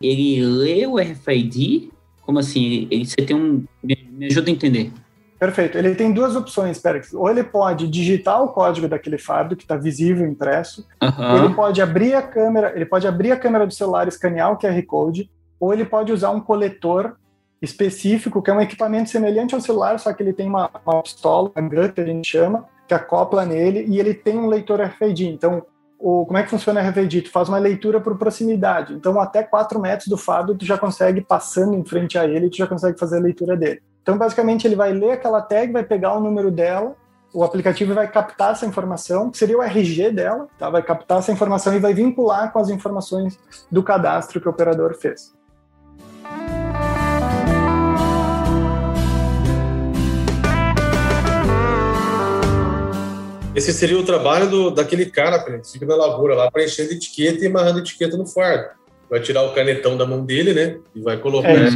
[0.00, 1.90] Ele lê o RFID?
[2.22, 2.86] Como assim?
[2.90, 3.64] Ele, você tem um.
[3.82, 4.92] Me ajuda a entender.
[5.38, 5.76] Perfeito.
[5.76, 6.80] Ele tem duas opções.
[7.12, 10.86] Ou ele pode digitar o código daquele fardo que está visível impresso.
[11.02, 11.44] Uhum.
[11.44, 14.80] Ele pode abrir a câmera, ele pode abrir a câmera do celular, escanear o QR
[14.86, 17.16] Code, ou ele pode usar um coletor
[17.60, 21.50] específico, que é um equipamento semelhante ao celular, só que ele tem uma, uma pistola,
[21.56, 25.28] uma gun, que a gente chama, que acopla nele, e ele tem um leitor RFID.
[25.28, 25.64] Então,
[25.98, 27.22] o, como é que funciona o RFID?
[27.22, 28.92] Tu faz uma leitura por proximidade.
[28.92, 32.56] Então, até 4 metros do fardo, tu já consegue, passando em frente a ele, tu
[32.56, 33.82] já consegue fazer a leitura dele.
[34.02, 36.94] Então, basicamente, ele vai ler aquela tag, vai pegar o número dela,
[37.32, 40.70] o aplicativo vai captar essa informação, que seria o RG dela, tá?
[40.70, 43.38] vai captar essa informação e vai vincular com as informações
[43.70, 45.34] do cadastro que o operador fez.
[53.54, 57.46] Esse seria o trabalho do, daquele cara que fica na lavoura lá, preenchendo etiqueta e
[57.46, 58.70] amarrando etiqueta no fardo.
[59.08, 60.78] Vai tirar o canetão da mão dele, né?
[60.94, 61.68] E vai colocar é,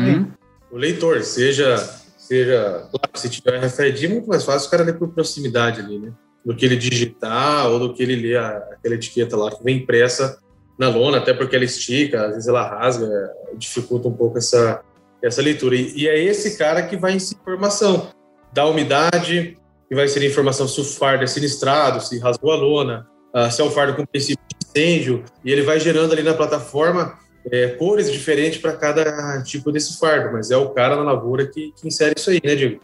[0.72, 1.76] o leitor, seja,
[2.16, 5.98] seja, claro, se tiver RFID, é muito mais fácil o cara ler por proximidade ali,
[5.98, 6.12] né?
[6.44, 9.76] Do que ele digitar ou do que ele ler a, aquela etiqueta lá que vem
[9.76, 10.38] impressa
[10.76, 13.08] na lona, até porque ela estica, às vezes ela rasga,
[13.56, 14.80] dificulta um pouco essa,
[15.22, 15.76] essa leitura.
[15.76, 18.10] E, e é esse cara que vai em informação
[18.52, 19.56] da umidade,
[19.88, 23.60] que vai ser informação se o fardo é sinistrado, se rasgou a lona, uh, se
[23.60, 27.18] é um fardo com princípio de incêndio, e ele vai gerando ali na plataforma
[27.50, 31.72] é, cores diferentes para cada tipo desse fardo, mas é o cara na lavoura que,
[31.72, 32.80] que insere isso aí, né, Diego?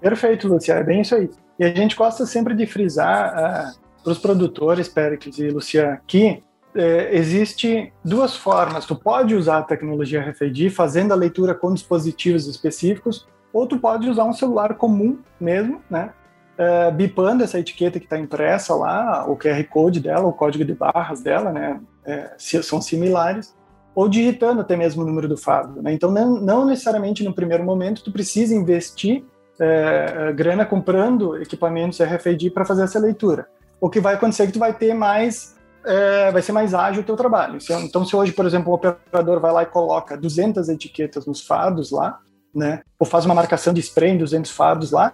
[0.00, 1.28] Perfeito, Luciano, é bem isso aí.
[1.58, 3.72] E a gente gosta sempre de frisar uh, ah,
[4.04, 6.42] para os produtores, Péricles e Luciano, que
[6.74, 6.78] uh,
[7.10, 8.84] existe duas formas.
[8.84, 14.08] Tu pode usar a tecnologia RFID fazendo a leitura com dispositivos específicos, ou tu pode
[14.08, 16.12] usar um celular comum mesmo, né?
[16.58, 20.74] Uh, bipando essa etiqueta que está impressa lá, o QR Code dela, o código de
[20.74, 21.78] barras dela, né?
[22.04, 23.54] É, são similares,
[23.96, 25.80] ou digitando até mesmo o número do fardo.
[25.82, 25.94] Né?
[25.94, 29.24] Então, não, não, necessariamente no primeiro momento tu precisa investir
[29.58, 33.48] é, grana comprando equipamentos RFID para fazer essa leitura.
[33.80, 37.02] O que vai acontecer é que tu vai ter mais, é, vai ser mais ágil
[37.02, 37.58] o teu trabalho.
[37.84, 41.90] Então, se hoje, por exemplo, o operador vai lá e coloca 200 etiquetas nos fardos
[41.90, 42.20] lá,
[42.54, 42.82] né?
[42.98, 45.12] Ou faz uma marcação de spray em 200 fardos lá,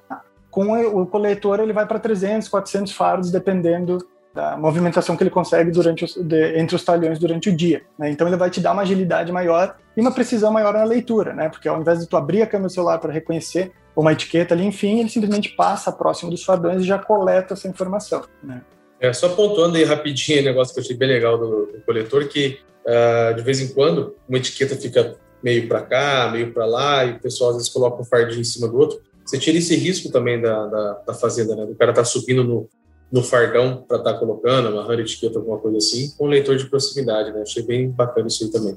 [0.53, 5.71] com o coletor ele vai para 300, 400 fardos, dependendo da movimentação que ele consegue
[5.71, 7.83] durante os, de, entre os talhões durante o dia.
[7.99, 8.11] Né?
[8.11, 11.49] Então ele vai te dar uma agilidade maior e uma precisão maior na leitura, né?
[11.49, 14.65] Porque ao invés de tu abrir a câmera do celular para reconhecer uma etiqueta ali,
[14.65, 18.23] enfim, ele simplesmente passa próximo dos fardões e já coleta essa informação.
[18.43, 18.63] Né?
[19.01, 22.29] É, só pontuando aí rapidinho o negócio que eu achei bem legal do, do coletor,
[22.29, 27.05] que uh, de vez em quando uma etiqueta fica meio para cá, meio para lá,
[27.05, 29.75] e o pessoal às vezes coloca um fardinho em cima do outro você tira esse
[29.77, 31.67] risco também da, da, da fazenda, né?
[31.67, 32.69] Do cara tá subindo no,
[33.11, 37.33] no fardão para estar tá colocando, amarrando etiqueta, alguma coisa assim, com leitor de proximidade,
[37.33, 37.43] né?
[37.43, 38.77] Achei bem bacana isso aí também.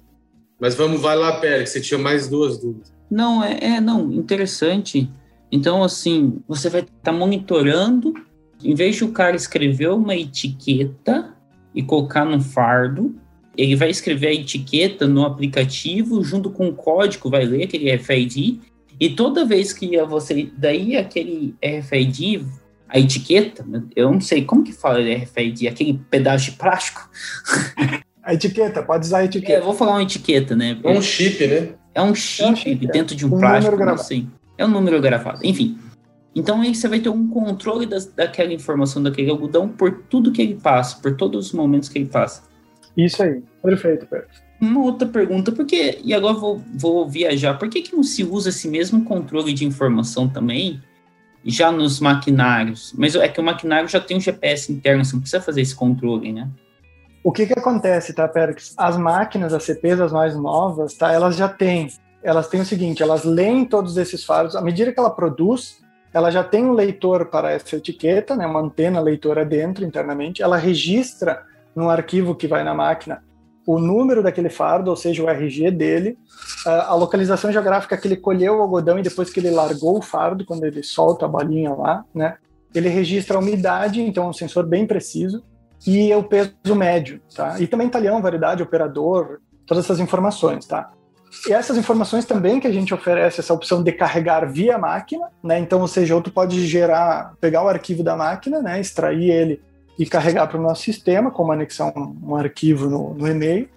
[0.59, 2.93] Mas vamos, vai lá, Pérez, você tinha mais duas dúvidas.
[3.09, 5.09] Não, é, é não, interessante.
[5.51, 8.13] Então, assim, você vai estar tá monitorando,
[8.63, 11.33] em vez de o cara escrever uma etiqueta
[11.73, 13.15] e colocar no fardo,
[13.57, 18.59] ele vai escrever a etiqueta no aplicativo, junto com o código, vai ler aquele RFID
[18.99, 20.49] e toda vez que você.
[20.57, 22.45] Daí aquele RFID,
[22.87, 27.09] a etiqueta, eu não sei como que fala RFID, aquele pedaço de plástico.
[28.23, 29.53] A etiqueta, pode usar a etiqueta.
[29.53, 30.79] É, eu vou falar uma etiqueta, né?
[30.83, 31.69] É um chip, né?
[31.93, 34.27] É um chip, é um chip dentro de um, um plástico, não sei.
[34.57, 35.77] É um número gravado, enfim.
[36.33, 40.41] Então aí você vai ter um controle das, daquela informação, daquele algodão, por tudo que
[40.41, 42.43] ele passa, por todos os momentos que ele passa.
[42.97, 47.81] Isso aí, perfeito, Pedro uma outra pergunta, porque, e agora vou, vou viajar, por que,
[47.81, 50.81] que não se usa esse mesmo controle de informação também
[51.43, 52.93] já nos maquinários?
[52.97, 55.75] Mas é que o maquinário já tem um GPS interno, você não precisa fazer esse
[55.75, 56.49] controle, né?
[57.23, 58.73] O que que acontece, tá, Perix?
[58.77, 61.89] As máquinas, as CPs, as mais novas, tá, elas já têm,
[62.23, 66.31] elas têm o seguinte, elas leem todos esses faros, à medida que ela produz, ela
[66.31, 71.43] já tem um leitor para essa etiqueta, né, uma antena leitora dentro, internamente, ela registra
[71.75, 73.21] no arquivo que vai na máquina
[73.65, 76.17] o número daquele fardo, ou seja, o RG dele,
[76.65, 80.45] a localização geográfica que ele colheu o algodão e depois que ele largou o fardo,
[80.45, 82.35] quando ele solta a balinha lá, né?
[82.73, 85.43] Ele registra a umidade, então é um sensor bem preciso,
[85.87, 87.59] e o peso médio, tá?
[87.59, 90.91] E também talhão, variedade, operador, todas essas informações, tá?
[91.47, 95.59] E essas informações também que a gente oferece essa opção de carregar via máquina, né?
[95.59, 98.79] Então, ou seja, ou tu pode gerar, pegar o arquivo da máquina, né?
[98.79, 99.61] Extrair ele
[99.97, 103.69] e carregar para o nosso sistema, como anexar um, um arquivo no, no, e-mail.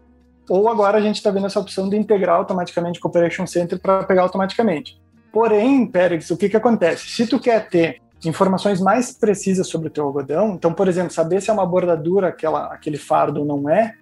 [0.48, 3.78] Ou agora a gente está vendo essa opção de integrar automaticamente com o Operation Center
[3.78, 5.00] para pegar automaticamente.
[5.32, 7.08] Porém, Pérex, o que, que acontece?
[7.10, 11.40] Se tu quer ter informações mais precisas sobre o teu algodão, então, por exemplo, saber
[11.40, 13.94] se é uma bordadura aquela, aquele fardo ou não é,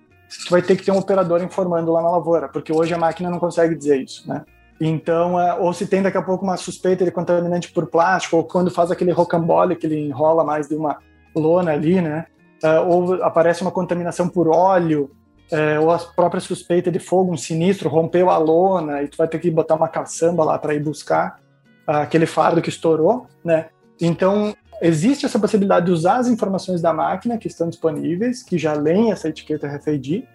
[0.45, 3.29] tu vai ter que ter um operador informando lá na lavoura, porque hoje a máquina
[3.29, 4.45] não consegue dizer isso, né?
[4.81, 8.45] Então, é, ou se tem daqui a pouco uma suspeita de contaminante por plástico, ou
[8.45, 10.99] quando faz aquele rocambole que ele enrola mais de uma
[11.37, 12.27] lona ali, né?
[12.63, 15.11] Uh, ou aparece uma contaminação por óleo,
[15.53, 19.29] uh, ou a própria suspeita de fogo, um sinistro, rompeu a lona e tu vai
[19.29, 21.39] ter que botar uma caçamba lá para ir buscar
[21.87, 23.67] uh, aquele fardo que estourou, né?
[24.01, 28.75] Então, existe essa possibilidade de usar as informações da máquina que estão disponíveis, que já
[28.75, 30.27] leem essa etiqueta RFID.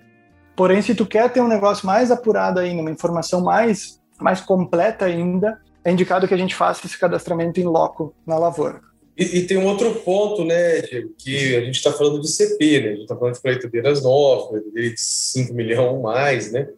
[0.55, 5.05] Porém, se tu quer ter um negócio mais apurado ainda, uma informação mais, mais completa
[5.05, 8.90] ainda, é indicado que a gente faça esse cadastramento em loco na lavoura.
[9.17, 12.79] E, e, tem um outro ponto, né, Diego, que a gente está falando de CP,
[12.79, 12.87] né?
[12.87, 16.69] A gente está falando de colheitadeiras novas, de 5 milhões ou mais, né?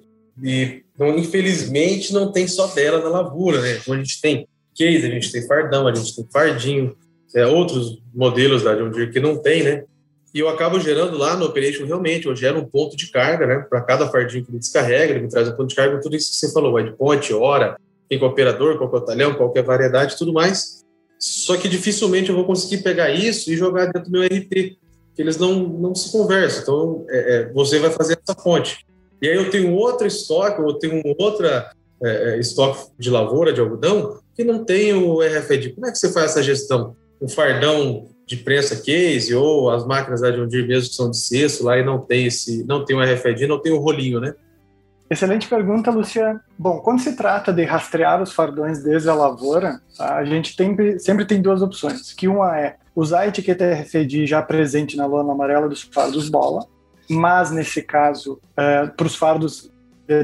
[0.42, 3.78] E, então, infelizmente, não tem só dela na lavoura, né?
[3.80, 6.96] Então, a gente tem case, a gente tem fardão, a gente tem fardinho,
[7.36, 9.84] é, outros modelos da John Deere que não tem, né?
[10.34, 13.66] E eu acabo gerando lá no Operation realmente, eu gero um ponto de carga, né?
[13.70, 16.32] Para cada fardinho que ele descarrega, ele me traz um ponto de carga, tudo isso
[16.32, 17.78] que você falou, é de ponte, hora,
[18.10, 20.83] é o operador, qual é o talhão, qualquer é variedade, tudo mais.
[21.24, 24.76] Só que dificilmente eu vou conseguir pegar isso e jogar dentro do meu RP,
[25.16, 26.62] que eles não, não se conversam.
[26.62, 28.86] Então, é, é, você vai fazer essa ponte.
[29.22, 31.72] E aí eu tenho outro estoque, ou tenho outra
[32.04, 35.76] é, é, estoque de lavoura, de algodão, que não tem o RFID.
[35.76, 36.94] Como é que você faz essa gestão?
[37.22, 41.18] Um fardão de prensa case ou as máquinas da John Deere mesmo que são de
[41.18, 44.36] cesto lá e não tem esse, não tem o RFID, não tem o rolinho, né?
[45.10, 46.40] Excelente pergunta, Luciano.
[46.58, 51.26] Bom, quando se trata de rastrear os fardões desde a lavoura, a gente tem, sempre
[51.26, 52.14] tem duas opções.
[52.14, 56.66] Que uma é usar a etiqueta RFID já presente na lona amarela dos fardos bola,
[57.10, 59.72] mas nesse caso, é, para os fardos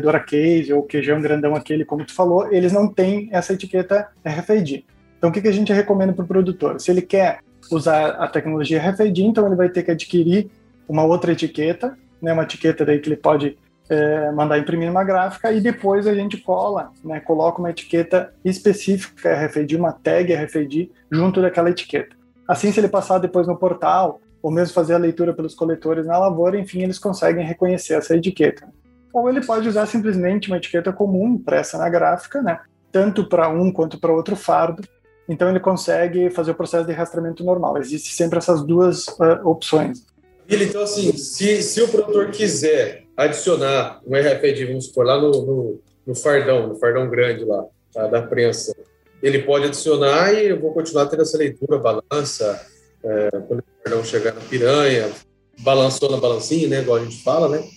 [0.01, 4.85] Dora Case ou queijão grandão aquele, como tu falou, eles não têm essa etiqueta RFID.
[5.17, 6.79] Então, o que, que a gente recomenda para o produtor?
[6.79, 7.39] Se ele quer
[7.71, 10.49] usar a tecnologia RFID, então ele vai ter que adquirir
[10.87, 13.57] uma outra etiqueta, né, uma etiqueta daí que ele pode
[13.89, 19.33] é, mandar imprimir uma gráfica e depois a gente cola, né, coloca uma etiqueta específica
[19.45, 22.15] RFID, uma tag RFID junto daquela etiqueta.
[22.47, 26.17] Assim, se ele passar depois no portal, ou mesmo fazer a leitura pelos coletores na
[26.17, 28.67] lavoura, enfim, eles conseguem reconhecer essa etiqueta.
[29.11, 32.59] Ou ele pode usar simplesmente uma etiqueta comum impressa na gráfica, né,
[32.91, 34.83] tanto para um quanto para outro fardo.
[35.27, 37.77] Então ele consegue fazer o processo de rastreamento normal.
[37.77, 40.03] Existem sempre essas duas uh, opções.
[40.49, 45.81] Então, assim, se, se o produtor quiser adicionar um RFID, vamos supor, lá no, no,
[46.07, 48.75] no fardão, no fardão grande lá, tá, da prensa,
[49.21, 52.65] ele pode adicionar e eu vou continuar tendo essa leitura, balança,
[53.03, 55.11] é, quando o fardão chegar na piranha,
[55.59, 57.67] balançou na balancinha, né, igual a gente fala, né,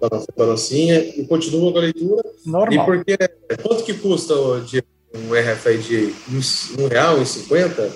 [0.00, 2.22] balança balancinha, e continua com a leitura.
[2.46, 2.72] Normal.
[2.72, 3.16] E porque,
[3.62, 4.82] quanto que custa de
[5.14, 6.14] um RFID?
[6.30, 7.90] Um, um real, um cinquenta?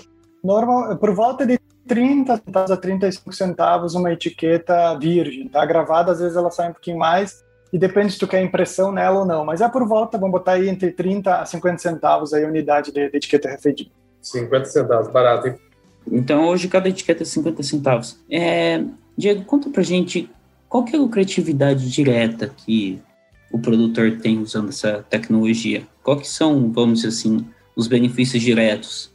[0.44, 5.64] Normal, por volta de 30 centavos a 35 centavos uma etiqueta virgem, tá?
[5.64, 9.20] Gravada, às vezes ela sai um pouquinho mais, e depende se tu quer impressão nela
[9.20, 12.44] ou não, mas é por volta, vamos botar aí entre 30 a 50 centavos aí
[12.44, 13.90] a unidade de, de etiqueta RFID.
[14.22, 15.54] 50 centavos, barato, hein?
[16.10, 18.18] Então hoje cada etiqueta é 50 centavos.
[18.30, 18.82] É,
[19.16, 20.30] Diego, conta pra gente
[20.68, 23.00] qual que é a lucratividade direta que
[23.52, 25.86] o produtor tem usando essa tecnologia?
[26.02, 29.12] Qual que são, vamos dizer assim, os benefícios diretos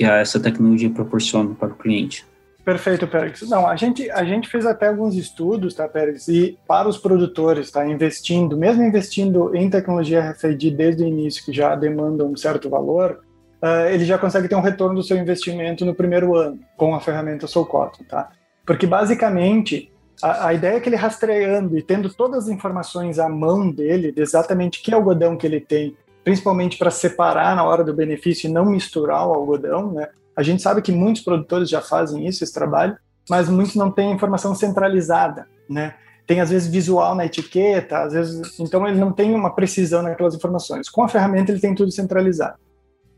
[0.00, 2.24] que essa tecnologia proporciona para o cliente.
[2.64, 3.42] Perfeito, Pérez.
[3.42, 6.26] Não, a gente, a gente fez até alguns estudos, tá, Pérez?
[6.26, 11.52] E para os produtores, tá, investindo, mesmo investindo em tecnologia RFID desde o início, que
[11.52, 13.20] já demanda um certo valor,
[13.62, 17.00] uh, ele já consegue ter um retorno do seu investimento no primeiro ano com a
[17.00, 18.30] ferramenta Soulcotton, tá?
[18.64, 23.28] Porque basicamente a, a, ideia é que ele rastreando e tendo todas as informações à
[23.28, 27.94] mão dele, de exatamente que algodão que ele tem, principalmente para separar na hora do
[27.94, 30.08] benefício e não misturar o algodão, né?
[30.36, 32.96] A gente sabe que muitos produtores já fazem isso, esse trabalho,
[33.28, 35.94] mas muitos não têm informação centralizada, né?
[36.26, 40.34] Tem às vezes visual na etiqueta, às vezes, então ele não tem uma precisão naquelas
[40.34, 40.88] informações.
[40.88, 42.56] Com a ferramenta ele tem tudo centralizado.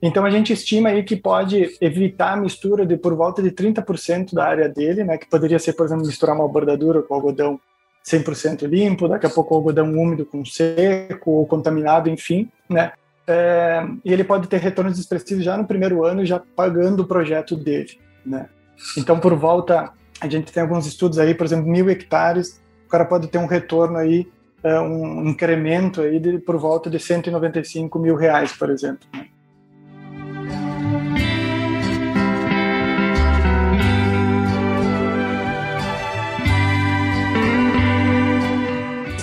[0.02, 4.34] Então a gente estima aí que pode evitar a mistura de por volta de 30%
[4.34, 7.60] da área dele, né, que poderia ser, por exemplo, misturar uma bordadura com algodão
[8.04, 12.92] 100% limpo, daqui a pouco algodão úmido com seco ou contaminado, enfim, né?
[13.26, 17.56] É, e ele pode ter retornos expressivos já no primeiro ano, já pagando o projeto
[17.56, 18.48] dele, né?
[18.98, 23.04] Então, por volta, a gente tem alguns estudos aí, por exemplo, mil hectares, o cara
[23.04, 24.28] pode ter um retorno aí,
[24.62, 29.06] é, um incremento aí de, por volta de 195 mil reais, por exemplo.
[29.14, 29.26] Né?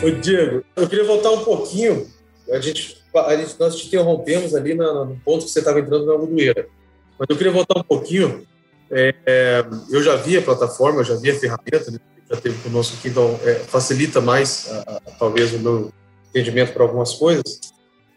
[0.02, 2.08] Ô, Diego, eu queria voltar um pouquinho.
[2.50, 6.06] A gente, a gente, nós te interrompemos ali no, no ponto que você estava entrando
[6.06, 6.70] na Algodoeira.
[7.18, 8.48] Mas eu queria voltar um pouquinho.
[8.90, 12.00] É, é, eu já vi a plataforma, eu já vi a ferramenta, né,
[12.32, 15.92] já teve conosco aqui, então é, facilita mais, a, a, talvez, o meu
[16.30, 17.60] entendimento para algumas coisas.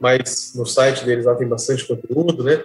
[0.01, 2.64] Mas no site deles lá tem bastante conteúdo, né?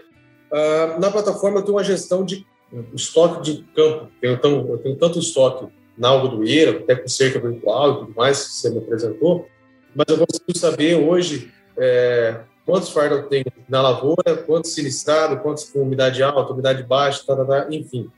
[0.51, 2.45] Ah, na plataforma eu tenho uma gestão de
[2.93, 4.12] estoque de campo.
[4.21, 8.45] Eu tenho, eu tenho tanto estoque na algodoeira, até com cerca virtual e tudo mais
[8.45, 9.47] que você me apresentou,
[9.95, 15.65] mas eu consigo saber hoje é, quantos fardos eu tenho na lavoura, quantos sinistrados, quantos
[15.65, 17.23] com umidade alta, umidade baixa,
[17.71, 18.10] enfim.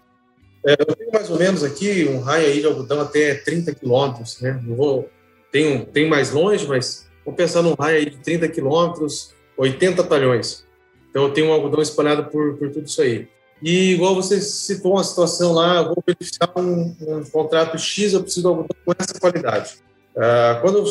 [0.65, 4.41] É, eu tenho mais ou menos aqui um raio aí de algodão até 30 quilômetros,
[4.41, 4.59] né?
[4.63, 5.09] Não vou,
[5.51, 10.65] tem, tem mais longe, mas vou pensar num raio aí de 30 quilômetros, 80 talhões.
[11.09, 13.27] Então eu tenho um algodão espalhado por, por tudo isso aí.
[13.61, 18.21] E igual você citou uma situação lá, eu vou beneficiar um, um contrato X, eu
[18.21, 19.75] preciso de algodão com essa qualidade.
[20.15, 20.85] Uh, quando eu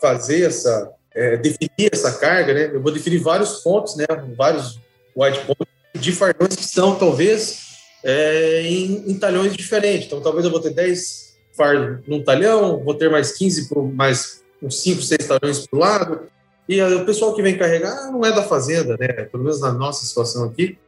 [0.00, 4.06] fazer essa, é, definir essa carga, né, eu vou definir vários pontos, né,
[4.36, 4.80] vários
[5.16, 7.64] white points de fardões que são talvez
[8.02, 10.06] é, em, em, talhões diferentes.
[10.06, 14.42] Então, talvez eu vou ter 10 fardos num talhão, vou ter mais 15, por, mais
[14.62, 16.20] uns 5, 6 talhões para o lado.
[16.68, 19.08] E o pessoal que vem carregar não é da fazenda, né?
[19.08, 20.78] Pelo menos na nossa situação aqui,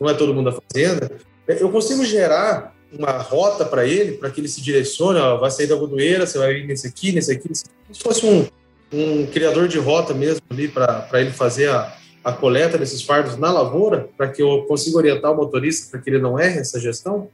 [0.00, 1.12] não é todo mundo da fazenda.
[1.46, 5.66] Eu consigo gerar uma rota para ele, para que ele se direcione, ó, vai sair
[5.66, 7.96] da Godoeira, você vai vir nesse aqui, nesse aqui, nesse aqui.
[7.96, 8.46] se fosse um,
[8.92, 11.94] um criador de rota mesmo ali para ele fazer a,
[12.24, 16.10] a coleta desses fardos na lavoura, para que eu consiga orientar o motorista para que
[16.10, 17.28] ele não erre essa gestão?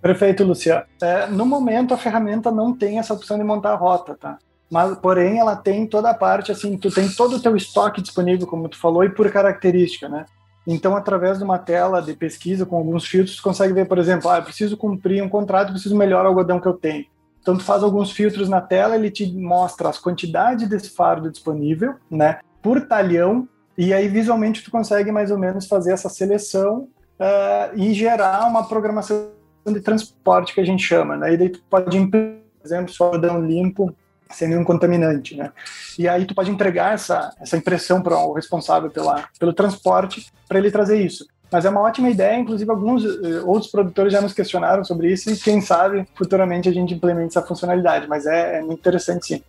[0.00, 0.82] Perfeito, Luciano.
[1.00, 4.38] É, no momento, a ferramenta não tem essa opção de montar a rota, tá?
[4.68, 8.46] Mas, porém, ela tem toda a parte, assim, tu tem todo o teu estoque disponível,
[8.46, 10.24] como tu falou, e por característica, né?
[10.66, 14.30] Então, através de uma tela de pesquisa com alguns filtros, tu consegue ver, por exemplo,
[14.30, 17.04] ah, eu preciso cumprir um contrato, preciso melhorar o algodão que eu tenho.
[17.40, 21.96] Então, tu faz alguns filtros na tela, ele te mostra as quantidades desse fardo disponível,
[22.08, 26.88] né, por talhão, e aí visualmente tu consegue mais ou menos fazer essa seleção
[27.18, 29.30] uh, e gerar uma programação
[29.66, 32.20] de transporte que a gente chama, né, e daí tu pode, por
[32.64, 33.92] exemplo, só algodão limpo
[34.32, 35.52] sem nenhum contaminante, né?
[35.98, 40.58] E aí tu pode entregar essa, essa impressão para o responsável pela, pelo transporte para
[40.58, 41.26] ele trazer isso.
[41.50, 45.30] Mas é uma ótima ideia, inclusive alguns uh, outros produtores já nos questionaram sobre isso
[45.30, 49.42] e quem sabe futuramente a gente implemente essa funcionalidade, mas é, é muito interessante sim.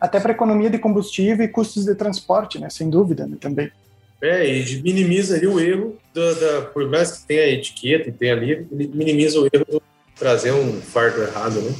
[0.00, 2.70] Até para economia de combustível e custos de transporte, né?
[2.70, 3.36] Sem dúvida, né?
[3.40, 3.72] também.
[4.22, 8.12] É, e minimiza ali o erro, da, da, por mais que tenha a etiqueta e
[8.12, 9.80] tenha ali, minimiza o erro de
[10.16, 11.72] trazer um fardo errado, né?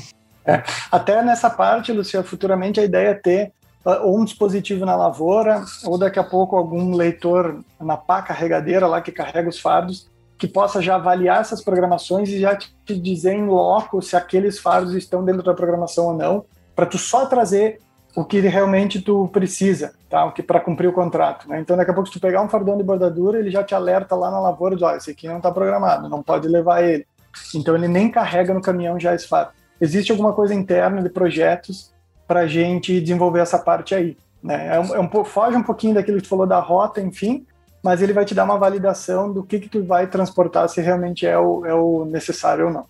[0.49, 0.63] É.
[0.91, 3.53] Até nessa parte, Luciano, futuramente a ideia é ter
[3.85, 8.87] ah, ou um dispositivo na lavoura, ou daqui a pouco algum leitor na pá carregadeira
[8.87, 13.35] lá que carrega os fardos, que possa já avaliar essas programações e já te dizer
[13.35, 16.45] em loco se aqueles fardos estão dentro da programação ou não,
[16.75, 17.81] para tu só trazer
[18.17, 20.25] o que realmente tu precisa, tá?
[20.25, 21.61] O que para cumprir o contrato, né?
[21.61, 24.15] Então daqui a pouco se tu pegar um fardão de bordadura, ele já te alerta
[24.15, 27.07] lá na lavoura, diz, olha, esse aqui não está programado, não pode levar ele.
[27.55, 31.93] Então ele nem carrega no caminhão já esse fardo existe alguma coisa interna de projetos
[32.27, 34.17] para a gente desenvolver essa parte aí.
[34.43, 34.77] Né?
[34.77, 37.47] É um, é um, foge um pouquinho daquilo que tu falou da rota, enfim,
[37.83, 41.27] mas ele vai te dar uma validação do que, que tu vai transportar, se realmente
[41.27, 42.85] é o, é o necessário ou não.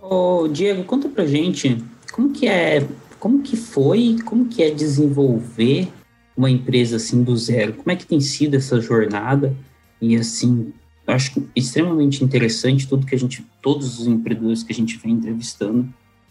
[0.00, 2.86] Ô, Diego, conta pra gente como que é,
[3.18, 5.88] como que foi, como que é desenvolver
[6.36, 7.74] uma empresa assim do zero?
[7.74, 9.54] Como é que tem sido essa jornada?
[10.00, 10.72] E assim,
[11.06, 15.88] acho extremamente interessante tudo que a gente, todos os empreendedores que a gente vem entrevistando,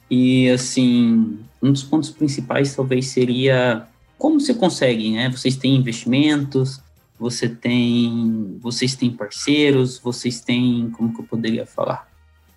[0.09, 3.87] e, assim, um dos pontos principais talvez seria
[4.17, 5.29] como você consegue, né?
[5.29, 6.81] Vocês têm investimentos,
[7.17, 12.07] você tem, vocês têm parceiros, vocês têm, como que eu poderia falar?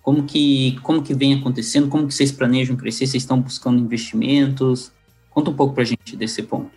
[0.01, 1.87] Como que, como que vem acontecendo?
[1.87, 3.07] Como que vocês planejam crescer?
[3.07, 4.91] Vocês estão buscando investimentos?
[5.29, 6.71] Conta um pouco para a gente desse ponto.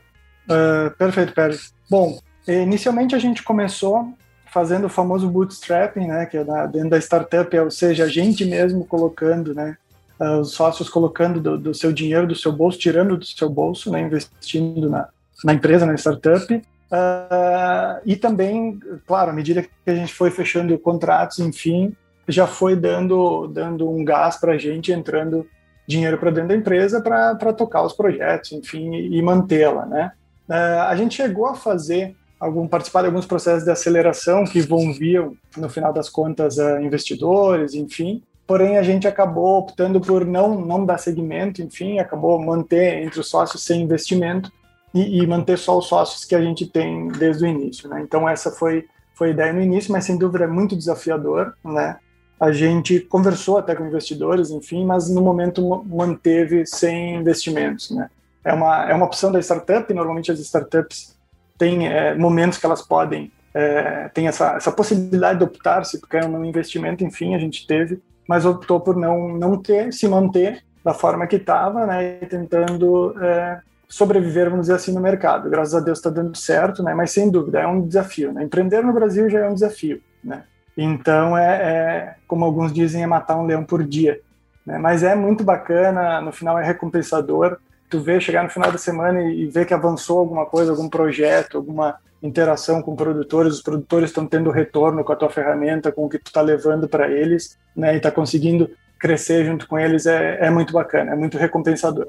[0.48, 1.74] Uh, perfeito, Pérez.
[1.90, 4.14] Bom, inicialmente a gente começou
[4.52, 8.44] fazendo o famoso bootstrapping, né, que é dentro da startup, é, ou seja, a gente
[8.44, 9.76] mesmo colocando, né,
[10.20, 13.90] uh, os sócios colocando do, do, seu dinheiro do seu bolso, tirando do seu bolso,
[13.90, 15.08] né, investindo na,
[15.44, 16.52] na empresa, na startup.
[16.54, 21.94] Uh, e também, claro, à medida que a gente foi fechando contratos, enfim,
[22.28, 25.46] já foi dando, dando um gás para a gente, entrando
[25.86, 30.12] dinheiro para dentro da empresa para tocar os projetos, enfim, e, e mantê-la, né?
[30.48, 35.36] Uh, a gente chegou a fazer algum participar de alguns processos de aceleração que envolviam,
[35.56, 40.84] no final das contas, uh, investidores, enfim, porém a gente acabou optando por não não
[40.84, 44.50] dar segmento, enfim, acabou manter entre os sócios sem investimento
[44.94, 48.00] e, e, manter só os sócios que a gente tem desde o início, né?
[48.00, 51.96] Então essa foi foi a ideia no início, mas sem dúvida é muito desafiador, né?
[52.38, 58.08] A gente conversou até com investidores, enfim, mas no momento manteve sem investimentos, né?
[58.44, 59.92] É uma é uma opção da startup.
[59.92, 61.16] Normalmente as startups
[61.58, 66.26] têm é, momentos que elas podem é, tem essa, essa possibilidade de optar se quer
[66.26, 70.94] um investimento, enfim, a gente teve mas optou por não, não ter, se manter da
[70.94, 75.50] forma que estava, né, e tentando é, sobreviver, vamos dizer assim, no mercado.
[75.50, 78.32] Graças a Deus está dando certo, né, mas sem dúvida é um desafio.
[78.32, 78.44] Né?
[78.44, 80.44] Empreender no Brasil já é um desafio, né?
[80.76, 84.20] Então é, é como alguns dizem, é matar um leão por dia.
[84.64, 84.76] Né?
[84.78, 87.56] Mas é muito bacana, no final é recompensador.
[87.88, 90.88] Tu vê chegar no final da semana e, e ver que avançou alguma coisa, algum
[90.88, 96.06] projeto, alguma interação com produtores, os produtores estão tendo retorno com a tua ferramenta, com
[96.06, 100.06] o que tu está levando para eles, né, e está conseguindo crescer junto com eles,
[100.06, 102.08] é, é muito bacana, é muito recompensador.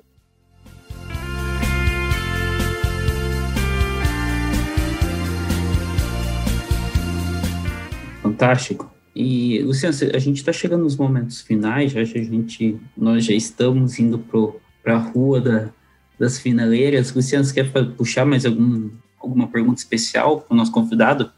[8.22, 8.92] Fantástico.
[9.16, 13.98] E, Luciano, a gente está chegando nos momentos finais, já a gente, nós já estamos
[13.98, 14.20] indo
[14.84, 15.70] para a rua da,
[16.20, 17.12] das finaleiras.
[17.14, 18.92] Luciano, você quer puxar mais algum
[19.28, 21.32] alguma pergunta especial para o nosso convidado?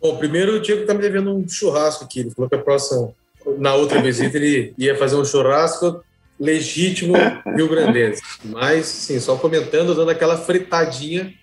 [0.00, 2.20] Bom, primeiro o Diego está me devendo um churrasco aqui.
[2.20, 3.12] Ele falou que a próxima,
[3.58, 6.02] na outra visita ele ia fazer um churrasco
[6.38, 7.14] legítimo
[7.56, 8.22] rio-grandense.
[8.44, 11.34] Mas, sim, só comentando, dando aquela fritadinha,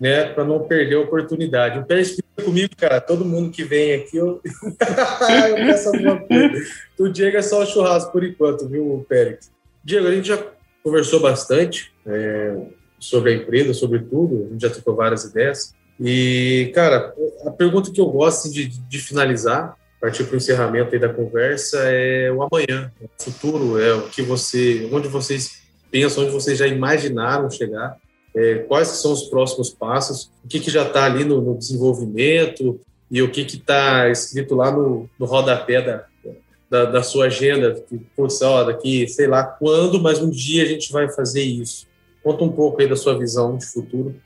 [0.00, 1.78] né, para não perder a oportunidade.
[1.78, 6.66] O Pérez comigo, cara, todo mundo que vem aqui, eu, eu peço alguma coisa.
[6.98, 9.50] O Diego é só o churrasco por enquanto, viu, Pérez?
[9.82, 10.38] Diego, a gente já
[10.82, 12.56] conversou bastante é,
[13.04, 15.74] sobre a empresa, sobre tudo, a gente já trocou várias ideias.
[16.00, 17.14] E, cara,
[17.46, 21.78] a pergunta que eu gosto assim, de, de finalizar partir para o encerramento da conversa
[21.84, 26.66] é o amanhã, o futuro, é o que você, onde vocês pensam, onde vocês já
[26.66, 27.96] imaginaram chegar,
[28.36, 32.78] é, quais são os próximos passos, o que, que já está ali no, no, desenvolvimento
[33.10, 36.04] e o que está escrito lá no, no rodapé da,
[36.68, 40.92] da, da, sua agenda, que, poxa, daqui sei lá quando, mas um dia a gente
[40.92, 41.86] vai fazer isso.
[42.24, 44.16] Conta um pouco aí da sua visão de futuro.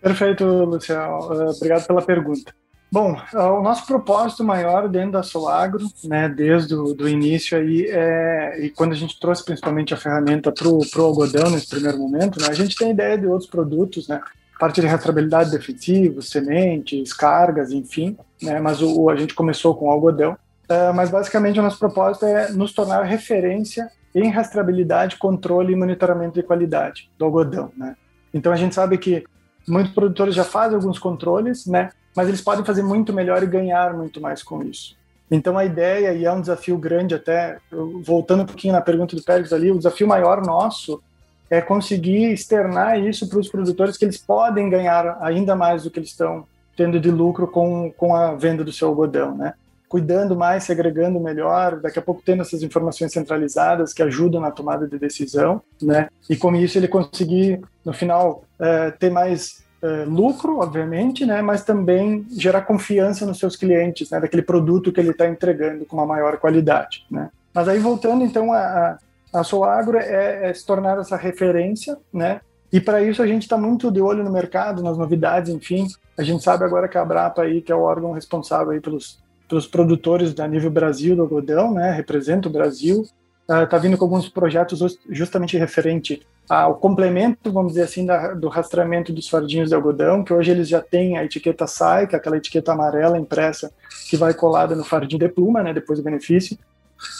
[0.00, 1.18] Perfeito, Luciano.
[1.32, 2.54] Uh, obrigado pela pergunta.
[2.94, 8.64] Bom, o nosso propósito maior dentro da Solagro, né, desde o do início aí, é,
[8.64, 12.46] e quando a gente trouxe principalmente a ferramenta para o algodão nesse primeiro momento, né,
[12.48, 14.20] a gente tem ideia de outros produtos, né,
[14.60, 19.90] parte de rastreabilidade defensiva, sementes, cargas, enfim, né, mas o, a gente começou com o
[19.90, 20.36] algodão.
[20.64, 26.34] Uh, mas basicamente o nosso propósito é nos tornar referência em rastreabilidade, controle e monitoramento
[26.34, 27.96] de qualidade do algodão, né.
[28.32, 29.24] Então a gente sabe que
[29.68, 33.92] muitos produtores já fazem alguns controles, né, mas eles podem fazer muito melhor e ganhar
[33.94, 34.96] muito mais com isso.
[35.30, 37.58] Então a ideia, e é um desafio grande até,
[38.02, 41.02] voltando um pouquinho na pergunta do Pérez ali, o desafio maior nosso
[41.50, 45.98] é conseguir externar isso para os produtores que eles podem ganhar ainda mais do que
[45.98, 46.46] eles estão
[46.76, 49.54] tendo de lucro com, com a venda do seu algodão, né?
[49.94, 54.88] Cuidando mais, segregando melhor, daqui a pouco tendo essas informações centralizadas que ajudam na tomada
[54.88, 56.08] de decisão, né?
[56.28, 61.62] E com isso ele conseguir, no final, é, ter mais é, lucro, obviamente, né, mas
[61.62, 66.06] também gerar confiança nos seus clientes, né, daquele produto que ele está entregando com uma
[66.06, 67.06] maior qualidade.
[67.08, 67.30] Né.
[67.54, 68.98] Mas aí voltando então a,
[69.32, 72.40] a Solagro é, é se tornar essa referência, né,
[72.72, 75.86] e para isso a gente está muito de olho no mercado, nas novidades, enfim.
[76.18, 79.22] A gente sabe agora que a Abrapa aí, que é o órgão responsável aí pelos,
[79.48, 83.06] pelos produtores da nível Brasil do algodão, né, representa o Brasil,
[83.48, 88.48] está uh, vindo com alguns projetos justamente referente ao complemento, vamos dizer assim, da, do
[88.48, 92.18] rastreamento dos fardinhos de algodão, que hoje eles já têm a etiqueta SAI, que é
[92.18, 93.72] aquela etiqueta amarela impressa
[94.08, 96.58] que vai colada no fardinho de pluma, né, depois do benefício.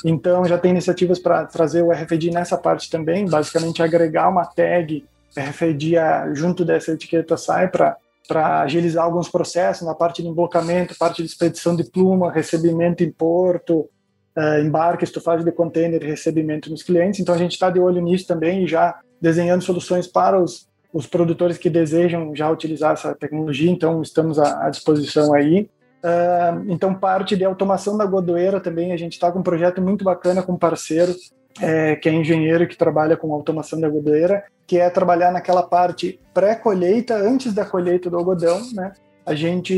[0.05, 5.05] Então já tem iniciativas para trazer o RFID nessa parte também, basicamente agregar uma tag
[5.37, 5.95] RFID
[6.33, 7.97] junto dessa etiqueta SAI para
[8.27, 13.11] para agilizar alguns processos na parte de emblocamento, parte de expedição de pluma, recebimento em
[13.11, 13.89] porto,
[14.37, 17.21] uh, embarque, estufagem de container recebimento nos clientes.
[17.21, 21.07] Então a gente está de olho nisso também e já desenhando soluções para os, os
[21.07, 23.71] produtores que desejam já utilizar essa tecnologia.
[23.71, 25.69] Então estamos à, à disposição aí.
[26.03, 30.05] Uh, então parte de automação da godoeira também a gente está com um projeto muito
[30.05, 31.15] bacana com um parceiro
[31.61, 36.19] é, que é engenheiro que trabalha com automação da godoeira, que é trabalhar naquela parte
[36.33, 38.93] pré-colheita, antes da colheita do algodão, né?
[39.27, 39.75] a gente,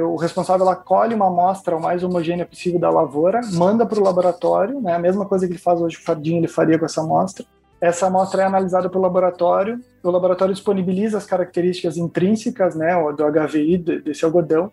[0.00, 4.02] o responsável ela colhe uma amostra o mais homogênea possível da lavoura, manda para o
[4.02, 7.00] laboratório, né, a mesma coisa que ele faz hoje, o Fardinho ele faria com essa
[7.00, 7.46] amostra.
[7.80, 13.78] Essa amostra é analisada pelo laboratório, o laboratório disponibiliza as características intrínsecas né, do HVI
[13.78, 14.72] desse algodão,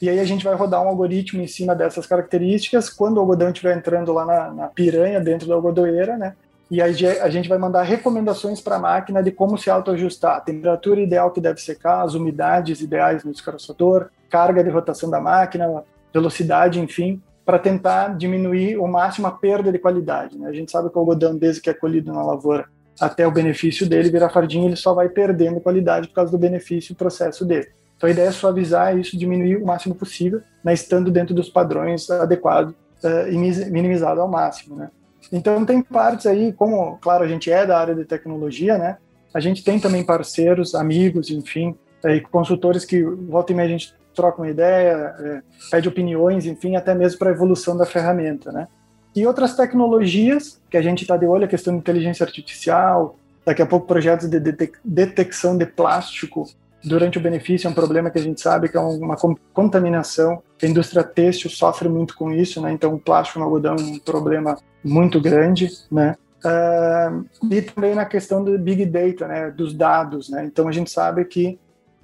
[0.00, 2.90] e aí a gente vai rodar um algoritmo em cima dessas características.
[2.90, 6.34] Quando o algodão estiver entrando lá na, na piranha, dentro da algodoeira, né,
[6.70, 11.00] e aí a gente vai mandar recomendações para a máquina de como se autoajustar, temperatura
[11.00, 16.80] ideal que deve secar, as umidades ideais no descarroçador, carga de rotação da máquina, velocidade,
[16.80, 20.36] enfim, para tentar diminuir o máximo a perda de qualidade.
[20.36, 20.48] Né?
[20.48, 22.66] A gente sabe que o algodão, desde que é colhido na lavoura
[23.00, 26.92] até o benefício dele virar fardinho, ele só vai perdendo qualidade por causa do benefício
[26.92, 27.68] e processo dele.
[27.96, 32.10] Então a ideia é suavizar isso, diminuir o máximo possível, né, estando dentro dos padrões
[32.10, 33.36] adequados uh, e
[33.70, 34.76] minimizado ao máximo.
[34.76, 34.90] Né?
[35.32, 38.98] Então tem partes aí, como, claro, a gente é da área de tecnologia, né?
[39.34, 41.74] A gente tem também parceiros, amigos, enfim,
[42.04, 46.74] aí, consultores que volta e meia a gente troca uma ideia, é, pede opiniões, enfim,
[46.74, 48.66] até mesmo para a evolução da ferramenta, né?
[49.14, 53.62] E outras tecnologias que a gente está de olho, a questão de inteligência artificial, daqui
[53.62, 54.40] a pouco projetos de
[54.84, 56.46] detecção de plástico
[56.84, 59.16] durante o benefício é um problema que a gente sabe que é uma
[59.52, 60.42] contaminação.
[60.62, 62.72] A indústria têxtil sofre muito com isso, né?
[62.72, 66.16] Então, o plástico no algodão é um problema muito grande, né?
[66.44, 69.50] Uh, e também na questão do big data, né?
[69.50, 70.44] Dos dados, né?
[70.44, 71.58] Então, a gente sabe que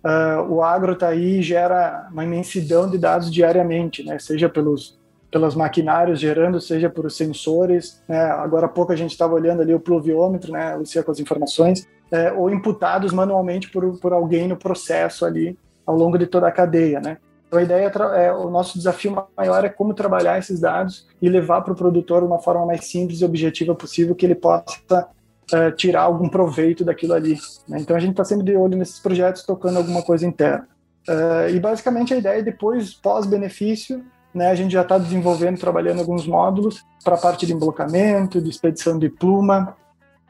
[0.04, 4.18] uh, o agro está aí e gera uma imensidão de dados diariamente, né?
[4.18, 5.00] Seja pelos
[5.32, 8.02] pelos maquinários gerando, seja por sensores.
[8.06, 8.20] Né?
[8.20, 11.88] Agora há pouco a gente estava olhando ali o pluviômetro, né, Lucia, com as informações,
[12.12, 16.52] é, ou imputados manualmente por, por alguém no processo ali ao longo de toda a
[16.52, 17.16] cadeia, né?
[17.46, 21.28] Então a ideia é, é, o nosso desafio maior é como trabalhar esses dados e
[21.28, 25.08] levar para o produtor uma forma mais simples e objetiva possível que ele possa
[25.52, 27.36] uh, tirar algum proveito daquilo ali.
[27.68, 27.78] Né?
[27.80, 30.66] Então a gente está sempre de olho nesses projetos, tocando alguma coisa interna.
[31.06, 34.02] Uh, e basicamente a ideia é depois, pós-benefício,
[34.32, 38.48] né, a gente já está desenvolvendo, trabalhando alguns módulos para a parte de emblocamento, de
[38.48, 39.76] expedição de pluma,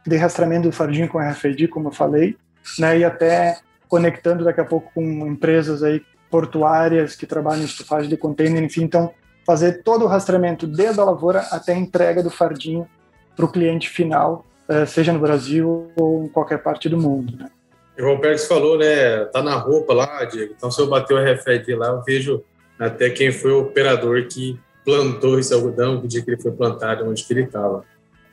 [0.07, 2.37] de rastreamento do fardinho com RFID, como eu falei,
[2.79, 8.09] né, e até conectando daqui a pouco com empresas aí portuárias que trabalham em estufagem
[8.09, 9.13] de container, enfim, então
[9.47, 12.89] fazer todo o rastreamento desde a lavoura até a entrega do fardinho
[13.37, 17.37] para o cliente final, eh, seja no Brasil ou em qualquer parte do mundo.
[17.37, 17.51] Né?
[17.99, 19.25] O João Pérez falou, né?
[19.27, 20.55] Tá na roupa lá, Diego.
[20.57, 22.43] Então, se eu bater o RFID lá, eu vejo
[22.79, 27.09] até quem foi o operador que plantou esse algodão, que dia que ele foi plantado,
[27.09, 27.85] onde que ele estava.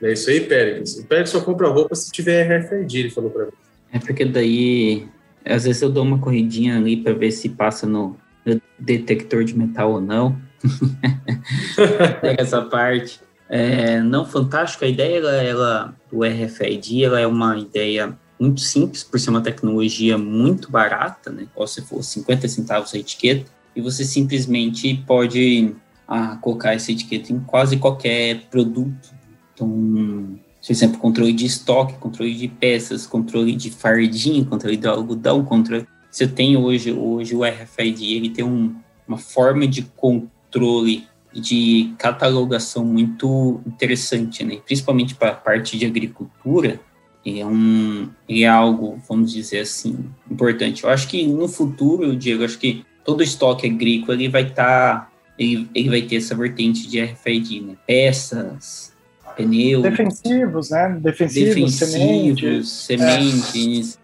[0.02, 0.98] É isso aí, Pérez.
[0.98, 3.52] O Pérez só compra roupa se tiver RFID, ele falou para mim.
[3.92, 5.08] É porque daí
[5.44, 9.56] às vezes eu dou uma corridinha ali para ver se passa no, no, detector de
[9.56, 10.38] metal ou não.
[12.38, 13.20] essa parte.
[13.48, 14.84] É, não, fantástico.
[14.84, 19.42] A ideia, ela, ela, do RFID, ela é uma ideia muito simples, por ser uma
[19.42, 21.46] tecnologia muito barata, né?
[21.54, 25.74] Ou se for 50 centavos a etiqueta, e você simplesmente pode
[26.08, 29.19] ah, colocar essa etiqueta em quase qualquer produto.
[29.60, 35.44] Então, por exemplo, controle de estoque, controle de peças, controle de fardinho, controle de algodão,
[35.44, 35.86] controle.
[36.10, 38.74] Você tem hoje, hoje o RFID, ele tem um,
[39.06, 44.56] uma forma de controle de catalogação muito interessante, né?
[44.64, 46.80] Principalmente para a parte de agricultura,
[47.24, 50.84] é um é algo, vamos dizer assim, importante.
[50.84, 55.12] Eu acho que no futuro, Diego, acho que todo estoque agrícola ele vai estar, tá,
[55.38, 57.76] ele, ele vai ter essa vertente de RFID, né?
[57.86, 58.90] Peças,
[59.36, 59.82] pneus.
[59.82, 60.98] Defensivos, né?
[61.00, 62.68] Defensivos, defensivos sementes.
[62.68, 63.98] sementes.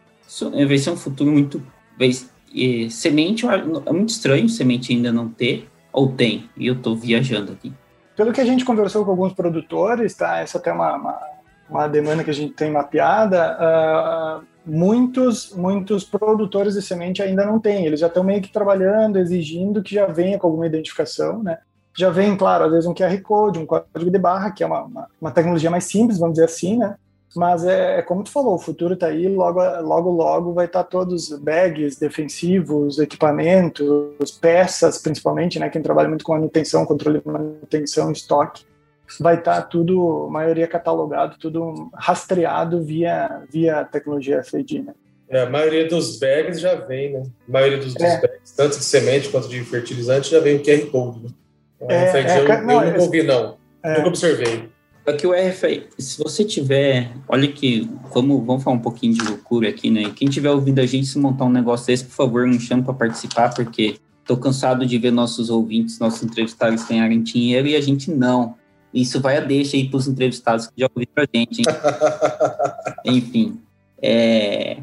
[0.55, 0.67] É.
[0.67, 1.63] Vai ser um futuro muito.
[2.01, 7.53] É, semente, é muito estranho semente ainda não ter, ou tem, e eu estou viajando
[7.53, 7.73] aqui.
[8.17, 10.39] Pelo que a gente conversou com alguns produtores, tá?
[10.39, 11.21] Essa até é uma, uma,
[11.69, 13.59] uma demanda que a gente tem mapeada.
[13.61, 17.85] Uh, muitos, muitos produtores de semente ainda não têm.
[17.85, 21.59] Eles já estão meio que trabalhando, exigindo que já venha com alguma identificação, né?
[21.97, 24.83] Já vem, claro, às vezes um QR Code, um código de barra, que é uma,
[24.83, 26.97] uma, uma tecnologia mais simples, vamos dizer assim, né?
[27.35, 30.85] Mas é, é como tu falou, o futuro está aí, logo, logo, logo vai estar
[30.85, 35.69] tá todos bags, defensivos, equipamentos, peças, principalmente, né?
[35.69, 38.65] Quem trabalha muito com manutenção, controle de manutenção, estoque,
[39.19, 44.95] vai estar tá tudo, maioria catalogado, tudo rastreado via, via tecnologia RFID, né?
[45.29, 47.23] É, a maioria dos bags já vem, né?
[47.49, 47.99] A maioria dos, é.
[47.99, 51.31] dos bags, tanto de semente quanto de fertilizante, já vem o QR Code, né?
[51.81, 53.57] É, RFID é, eu, não, eu nunca ouvi, não.
[53.83, 53.97] É.
[53.97, 54.69] Nunca observei.
[55.07, 59.69] Aqui o RFID, se você tiver, olha que, vamos, vamos falar um pouquinho de loucura
[59.69, 60.11] aqui, né?
[60.17, 62.93] Quem tiver ouvindo a gente se montar um negócio desse, por favor, me chame para
[62.93, 68.11] participar, porque estou cansado de ver nossos ouvintes, nossos entrevistados ganharem dinheiro e a gente
[68.11, 68.57] não.
[68.93, 71.67] Isso vai a deixa aí para os entrevistados que já ouviram a gente, hein?
[73.17, 73.61] Enfim,
[74.03, 74.79] é...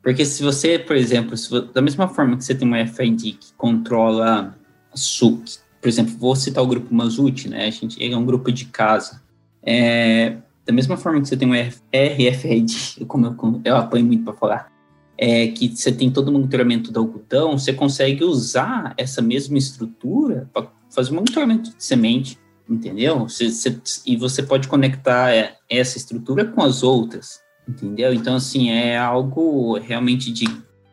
[0.00, 3.52] Porque se você, por exemplo, se da mesma forma que você tem um RFID que
[3.56, 4.54] controla
[4.94, 7.66] SUC, por exemplo, vou citar o grupo Mazuti, né?
[7.66, 9.20] A gente, ele é um grupo de casa.
[9.62, 14.32] É, da mesma forma que você tem um RFID, como eu, eu apanho muito para
[14.32, 14.72] falar,
[15.18, 20.48] é que você tem todo o monitoramento do algodão, você consegue usar essa mesma estrutura
[20.54, 23.28] para fazer o monitoramento de semente, entendeu?
[23.28, 28.14] Você, você, e você pode conectar é, essa estrutura com as outras, entendeu?
[28.14, 30.46] Então, assim, é algo realmente de,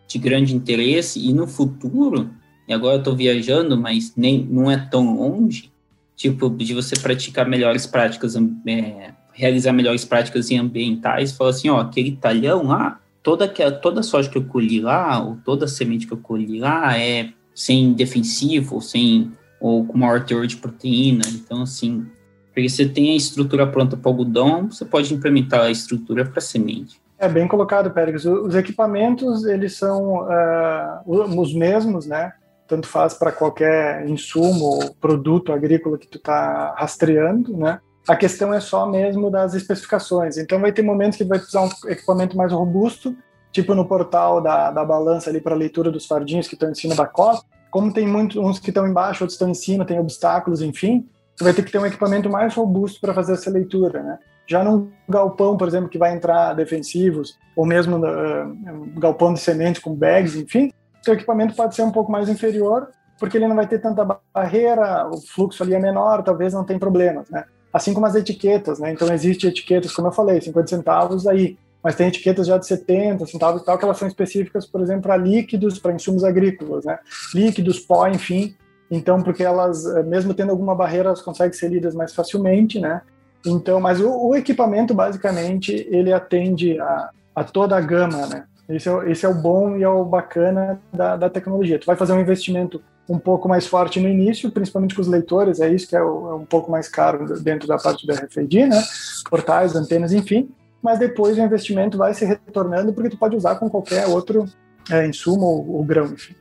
[0.05, 2.29] de grande interesse e no futuro
[2.68, 5.72] e agora eu tô viajando, mas nem não é tão longe,
[6.16, 8.36] tipo, de você praticar melhores práticas,
[8.68, 14.03] é, realizar melhores práticas ambientais, fala assim, ó, aquele talhão lá, toda aquela, toda a
[14.03, 17.93] soja que eu colhi lá, ou toda a semente que eu colhi lá é sem
[17.93, 21.24] defensivo, sem ou com maior teor de proteína.
[21.34, 22.05] Então, assim,
[22.53, 26.99] porque você tem a estrutura pronta para algodão, você pode implementar a estrutura para semente.
[27.18, 28.26] É bem colocado, Pérez.
[28.26, 32.34] Os equipamentos, eles são uh, os mesmos, né?
[32.72, 37.82] Tanto faz para qualquer insumo ou produto agrícola que tu está rastreando, né?
[38.07, 40.38] A questão é só mesmo das especificações.
[40.38, 43.13] Então vai ter momentos que vai precisar um equipamento mais robusto,
[43.51, 46.95] tipo no portal da, da balança ali para leitura dos fardinhos que estão em cima
[46.95, 47.45] da costa.
[47.69, 51.05] Como tem muitos uns que estão embaixo, outros estão em cima, tem obstáculos, enfim,
[51.36, 54.17] tu vai ter que ter um equipamento mais robusto para fazer essa leitura, né?
[54.47, 59.82] Já num galpão, por exemplo, que vai entrar defensivos, ou mesmo uh, galpão de semente
[59.82, 60.72] com bags, enfim,
[61.02, 62.89] seu equipamento pode ser um pouco mais inferior,
[63.20, 66.80] porque ele não vai ter tanta barreira, o fluxo ali é menor, talvez não tenha
[66.80, 67.45] problemas, né?
[67.72, 68.91] Assim como as etiquetas, né?
[68.91, 71.58] Então, existem etiquetas, como eu falei, 50 centavos aí.
[71.84, 75.04] mas tem etiquetas já de 70 centavos e tal, que elas são específicas, por exemplo,
[75.04, 76.99] para líquidos, para insumos agrícolas, né?
[77.34, 78.56] Líquidos, pó, enfim.
[78.89, 83.02] Então, porque elas, eh, mesmo tendo alguma barreira, elas conseguem ser lidas mais facilmente, né?
[83.45, 88.45] Então, mas o, o equipamento, basicamente, ele atende a, a toda a gama, né?
[88.76, 91.80] Esse é, esse é o bom e é o bacana da, da tecnologia.
[91.80, 95.59] Tu vai fazer um investimento um pouco mais forte no início, principalmente com os leitores,
[95.59, 98.67] é isso que é, o, é um pouco mais caro dentro da parte do RFID,
[98.67, 98.82] né?
[99.30, 100.49] Portais, antenas, enfim.
[100.82, 104.45] Mas depois o investimento vai se retornando porque tu pode usar com qualquer outro
[104.89, 106.34] é, insumo ou, ou grão, enfim.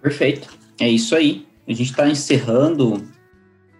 [0.00, 0.48] Perfeito.
[0.80, 1.46] É isso aí.
[1.68, 3.06] A gente está encerrando.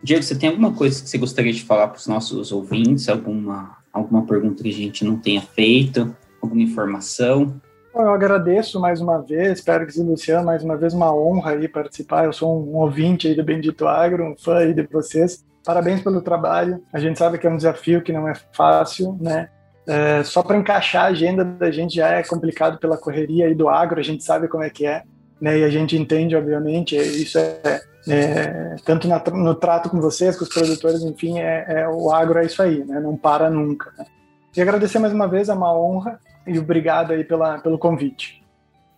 [0.03, 3.09] Diego, você tem alguma coisa que você gostaria de falar para os nossos ouvintes?
[3.09, 6.15] Alguma, alguma pergunta que a gente não tenha feito?
[6.41, 7.61] Alguma informação?
[7.95, 12.25] Eu agradeço mais uma vez, Pérez e Luciano, mais uma vez uma honra aí participar.
[12.25, 15.45] Eu sou um ouvinte aí do Bendito Agro, um fã aí de vocês.
[15.65, 16.83] Parabéns pelo trabalho.
[16.93, 19.49] A gente sabe que é um desafio que não é fácil, né?
[19.87, 23.69] É, só para encaixar a agenda da gente já é complicado pela correria aí do
[23.69, 25.03] agro, a gente sabe como é que é,
[25.41, 25.59] né?
[25.59, 30.45] E a gente entende, obviamente, isso é, é tanto na, no trato com vocês, com
[30.45, 33.01] os produtores, enfim, é, é, o agro é isso aí, né?
[33.01, 33.93] Não para nunca.
[33.99, 34.05] Né?
[34.57, 36.21] E agradecer mais uma vez, é uma honra
[36.51, 38.43] e obrigado aí pela, pelo convite.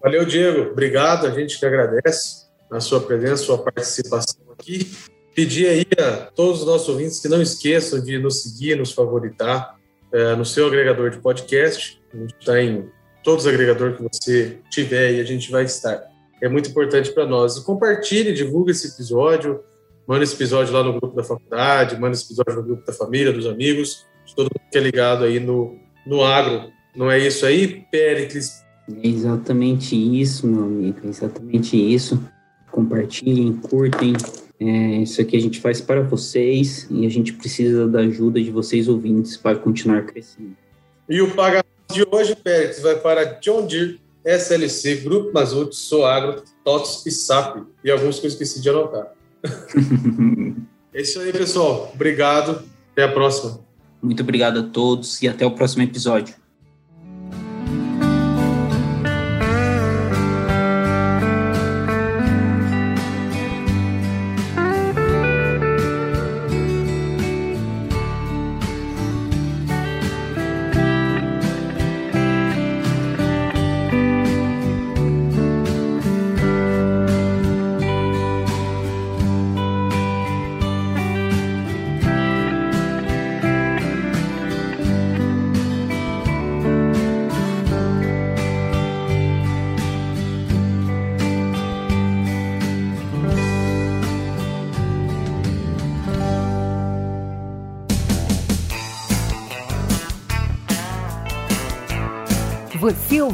[0.03, 0.73] Valeu, Diego.
[0.73, 1.27] Obrigado.
[1.27, 4.91] A gente que agradece a sua presença, a sua participação aqui.
[5.35, 9.79] Pedir aí a todos os nossos ouvintes que não esqueçam de nos seguir, nos favoritar
[10.13, 12.03] é, no seu agregador de podcast.
[12.13, 12.91] A gente está em
[13.23, 16.03] todos os agregadores que você tiver e a gente vai estar.
[16.43, 17.59] É muito importante para nós.
[17.61, 19.63] Compartilhe, divulgue esse episódio,
[20.07, 23.33] manda esse episódio lá no grupo da faculdade, manda esse episódio no grupo da família,
[23.33, 27.47] dos amigos, de todo mundo que é ligado aí no, no agro não é isso
[27.47, 28.63] aí, Péricles?
[28.89, 32.23] É exatamente isso, meu amigo, é exatamente isso.
[32.71, 34.15] Compartilhem, curtem.
[34.61, 38.51] É, isso aqui a gente faz para vocês e a gente precisa da ajuda de
[38.51, 40.57] vocês ouvintes para continuar crescendo.
[41.09, 47.07] E o pagamento de hoje, Pérez, vai para John Deere, SLC, Grupo Mazut, Soagro, TOTS
[47.07, 47.65] e SAP.
[47.85, 49.13] E algumas coisas que eu esqueci de anotar.
[50.95, 51.91] é isso aí, pessoal.
[51.95, 52.63] Obrigado.
[52.93, 53.61] Até a próxima.
[54.01, 56.35] Muito obrigado a todos e até o próximo episódio.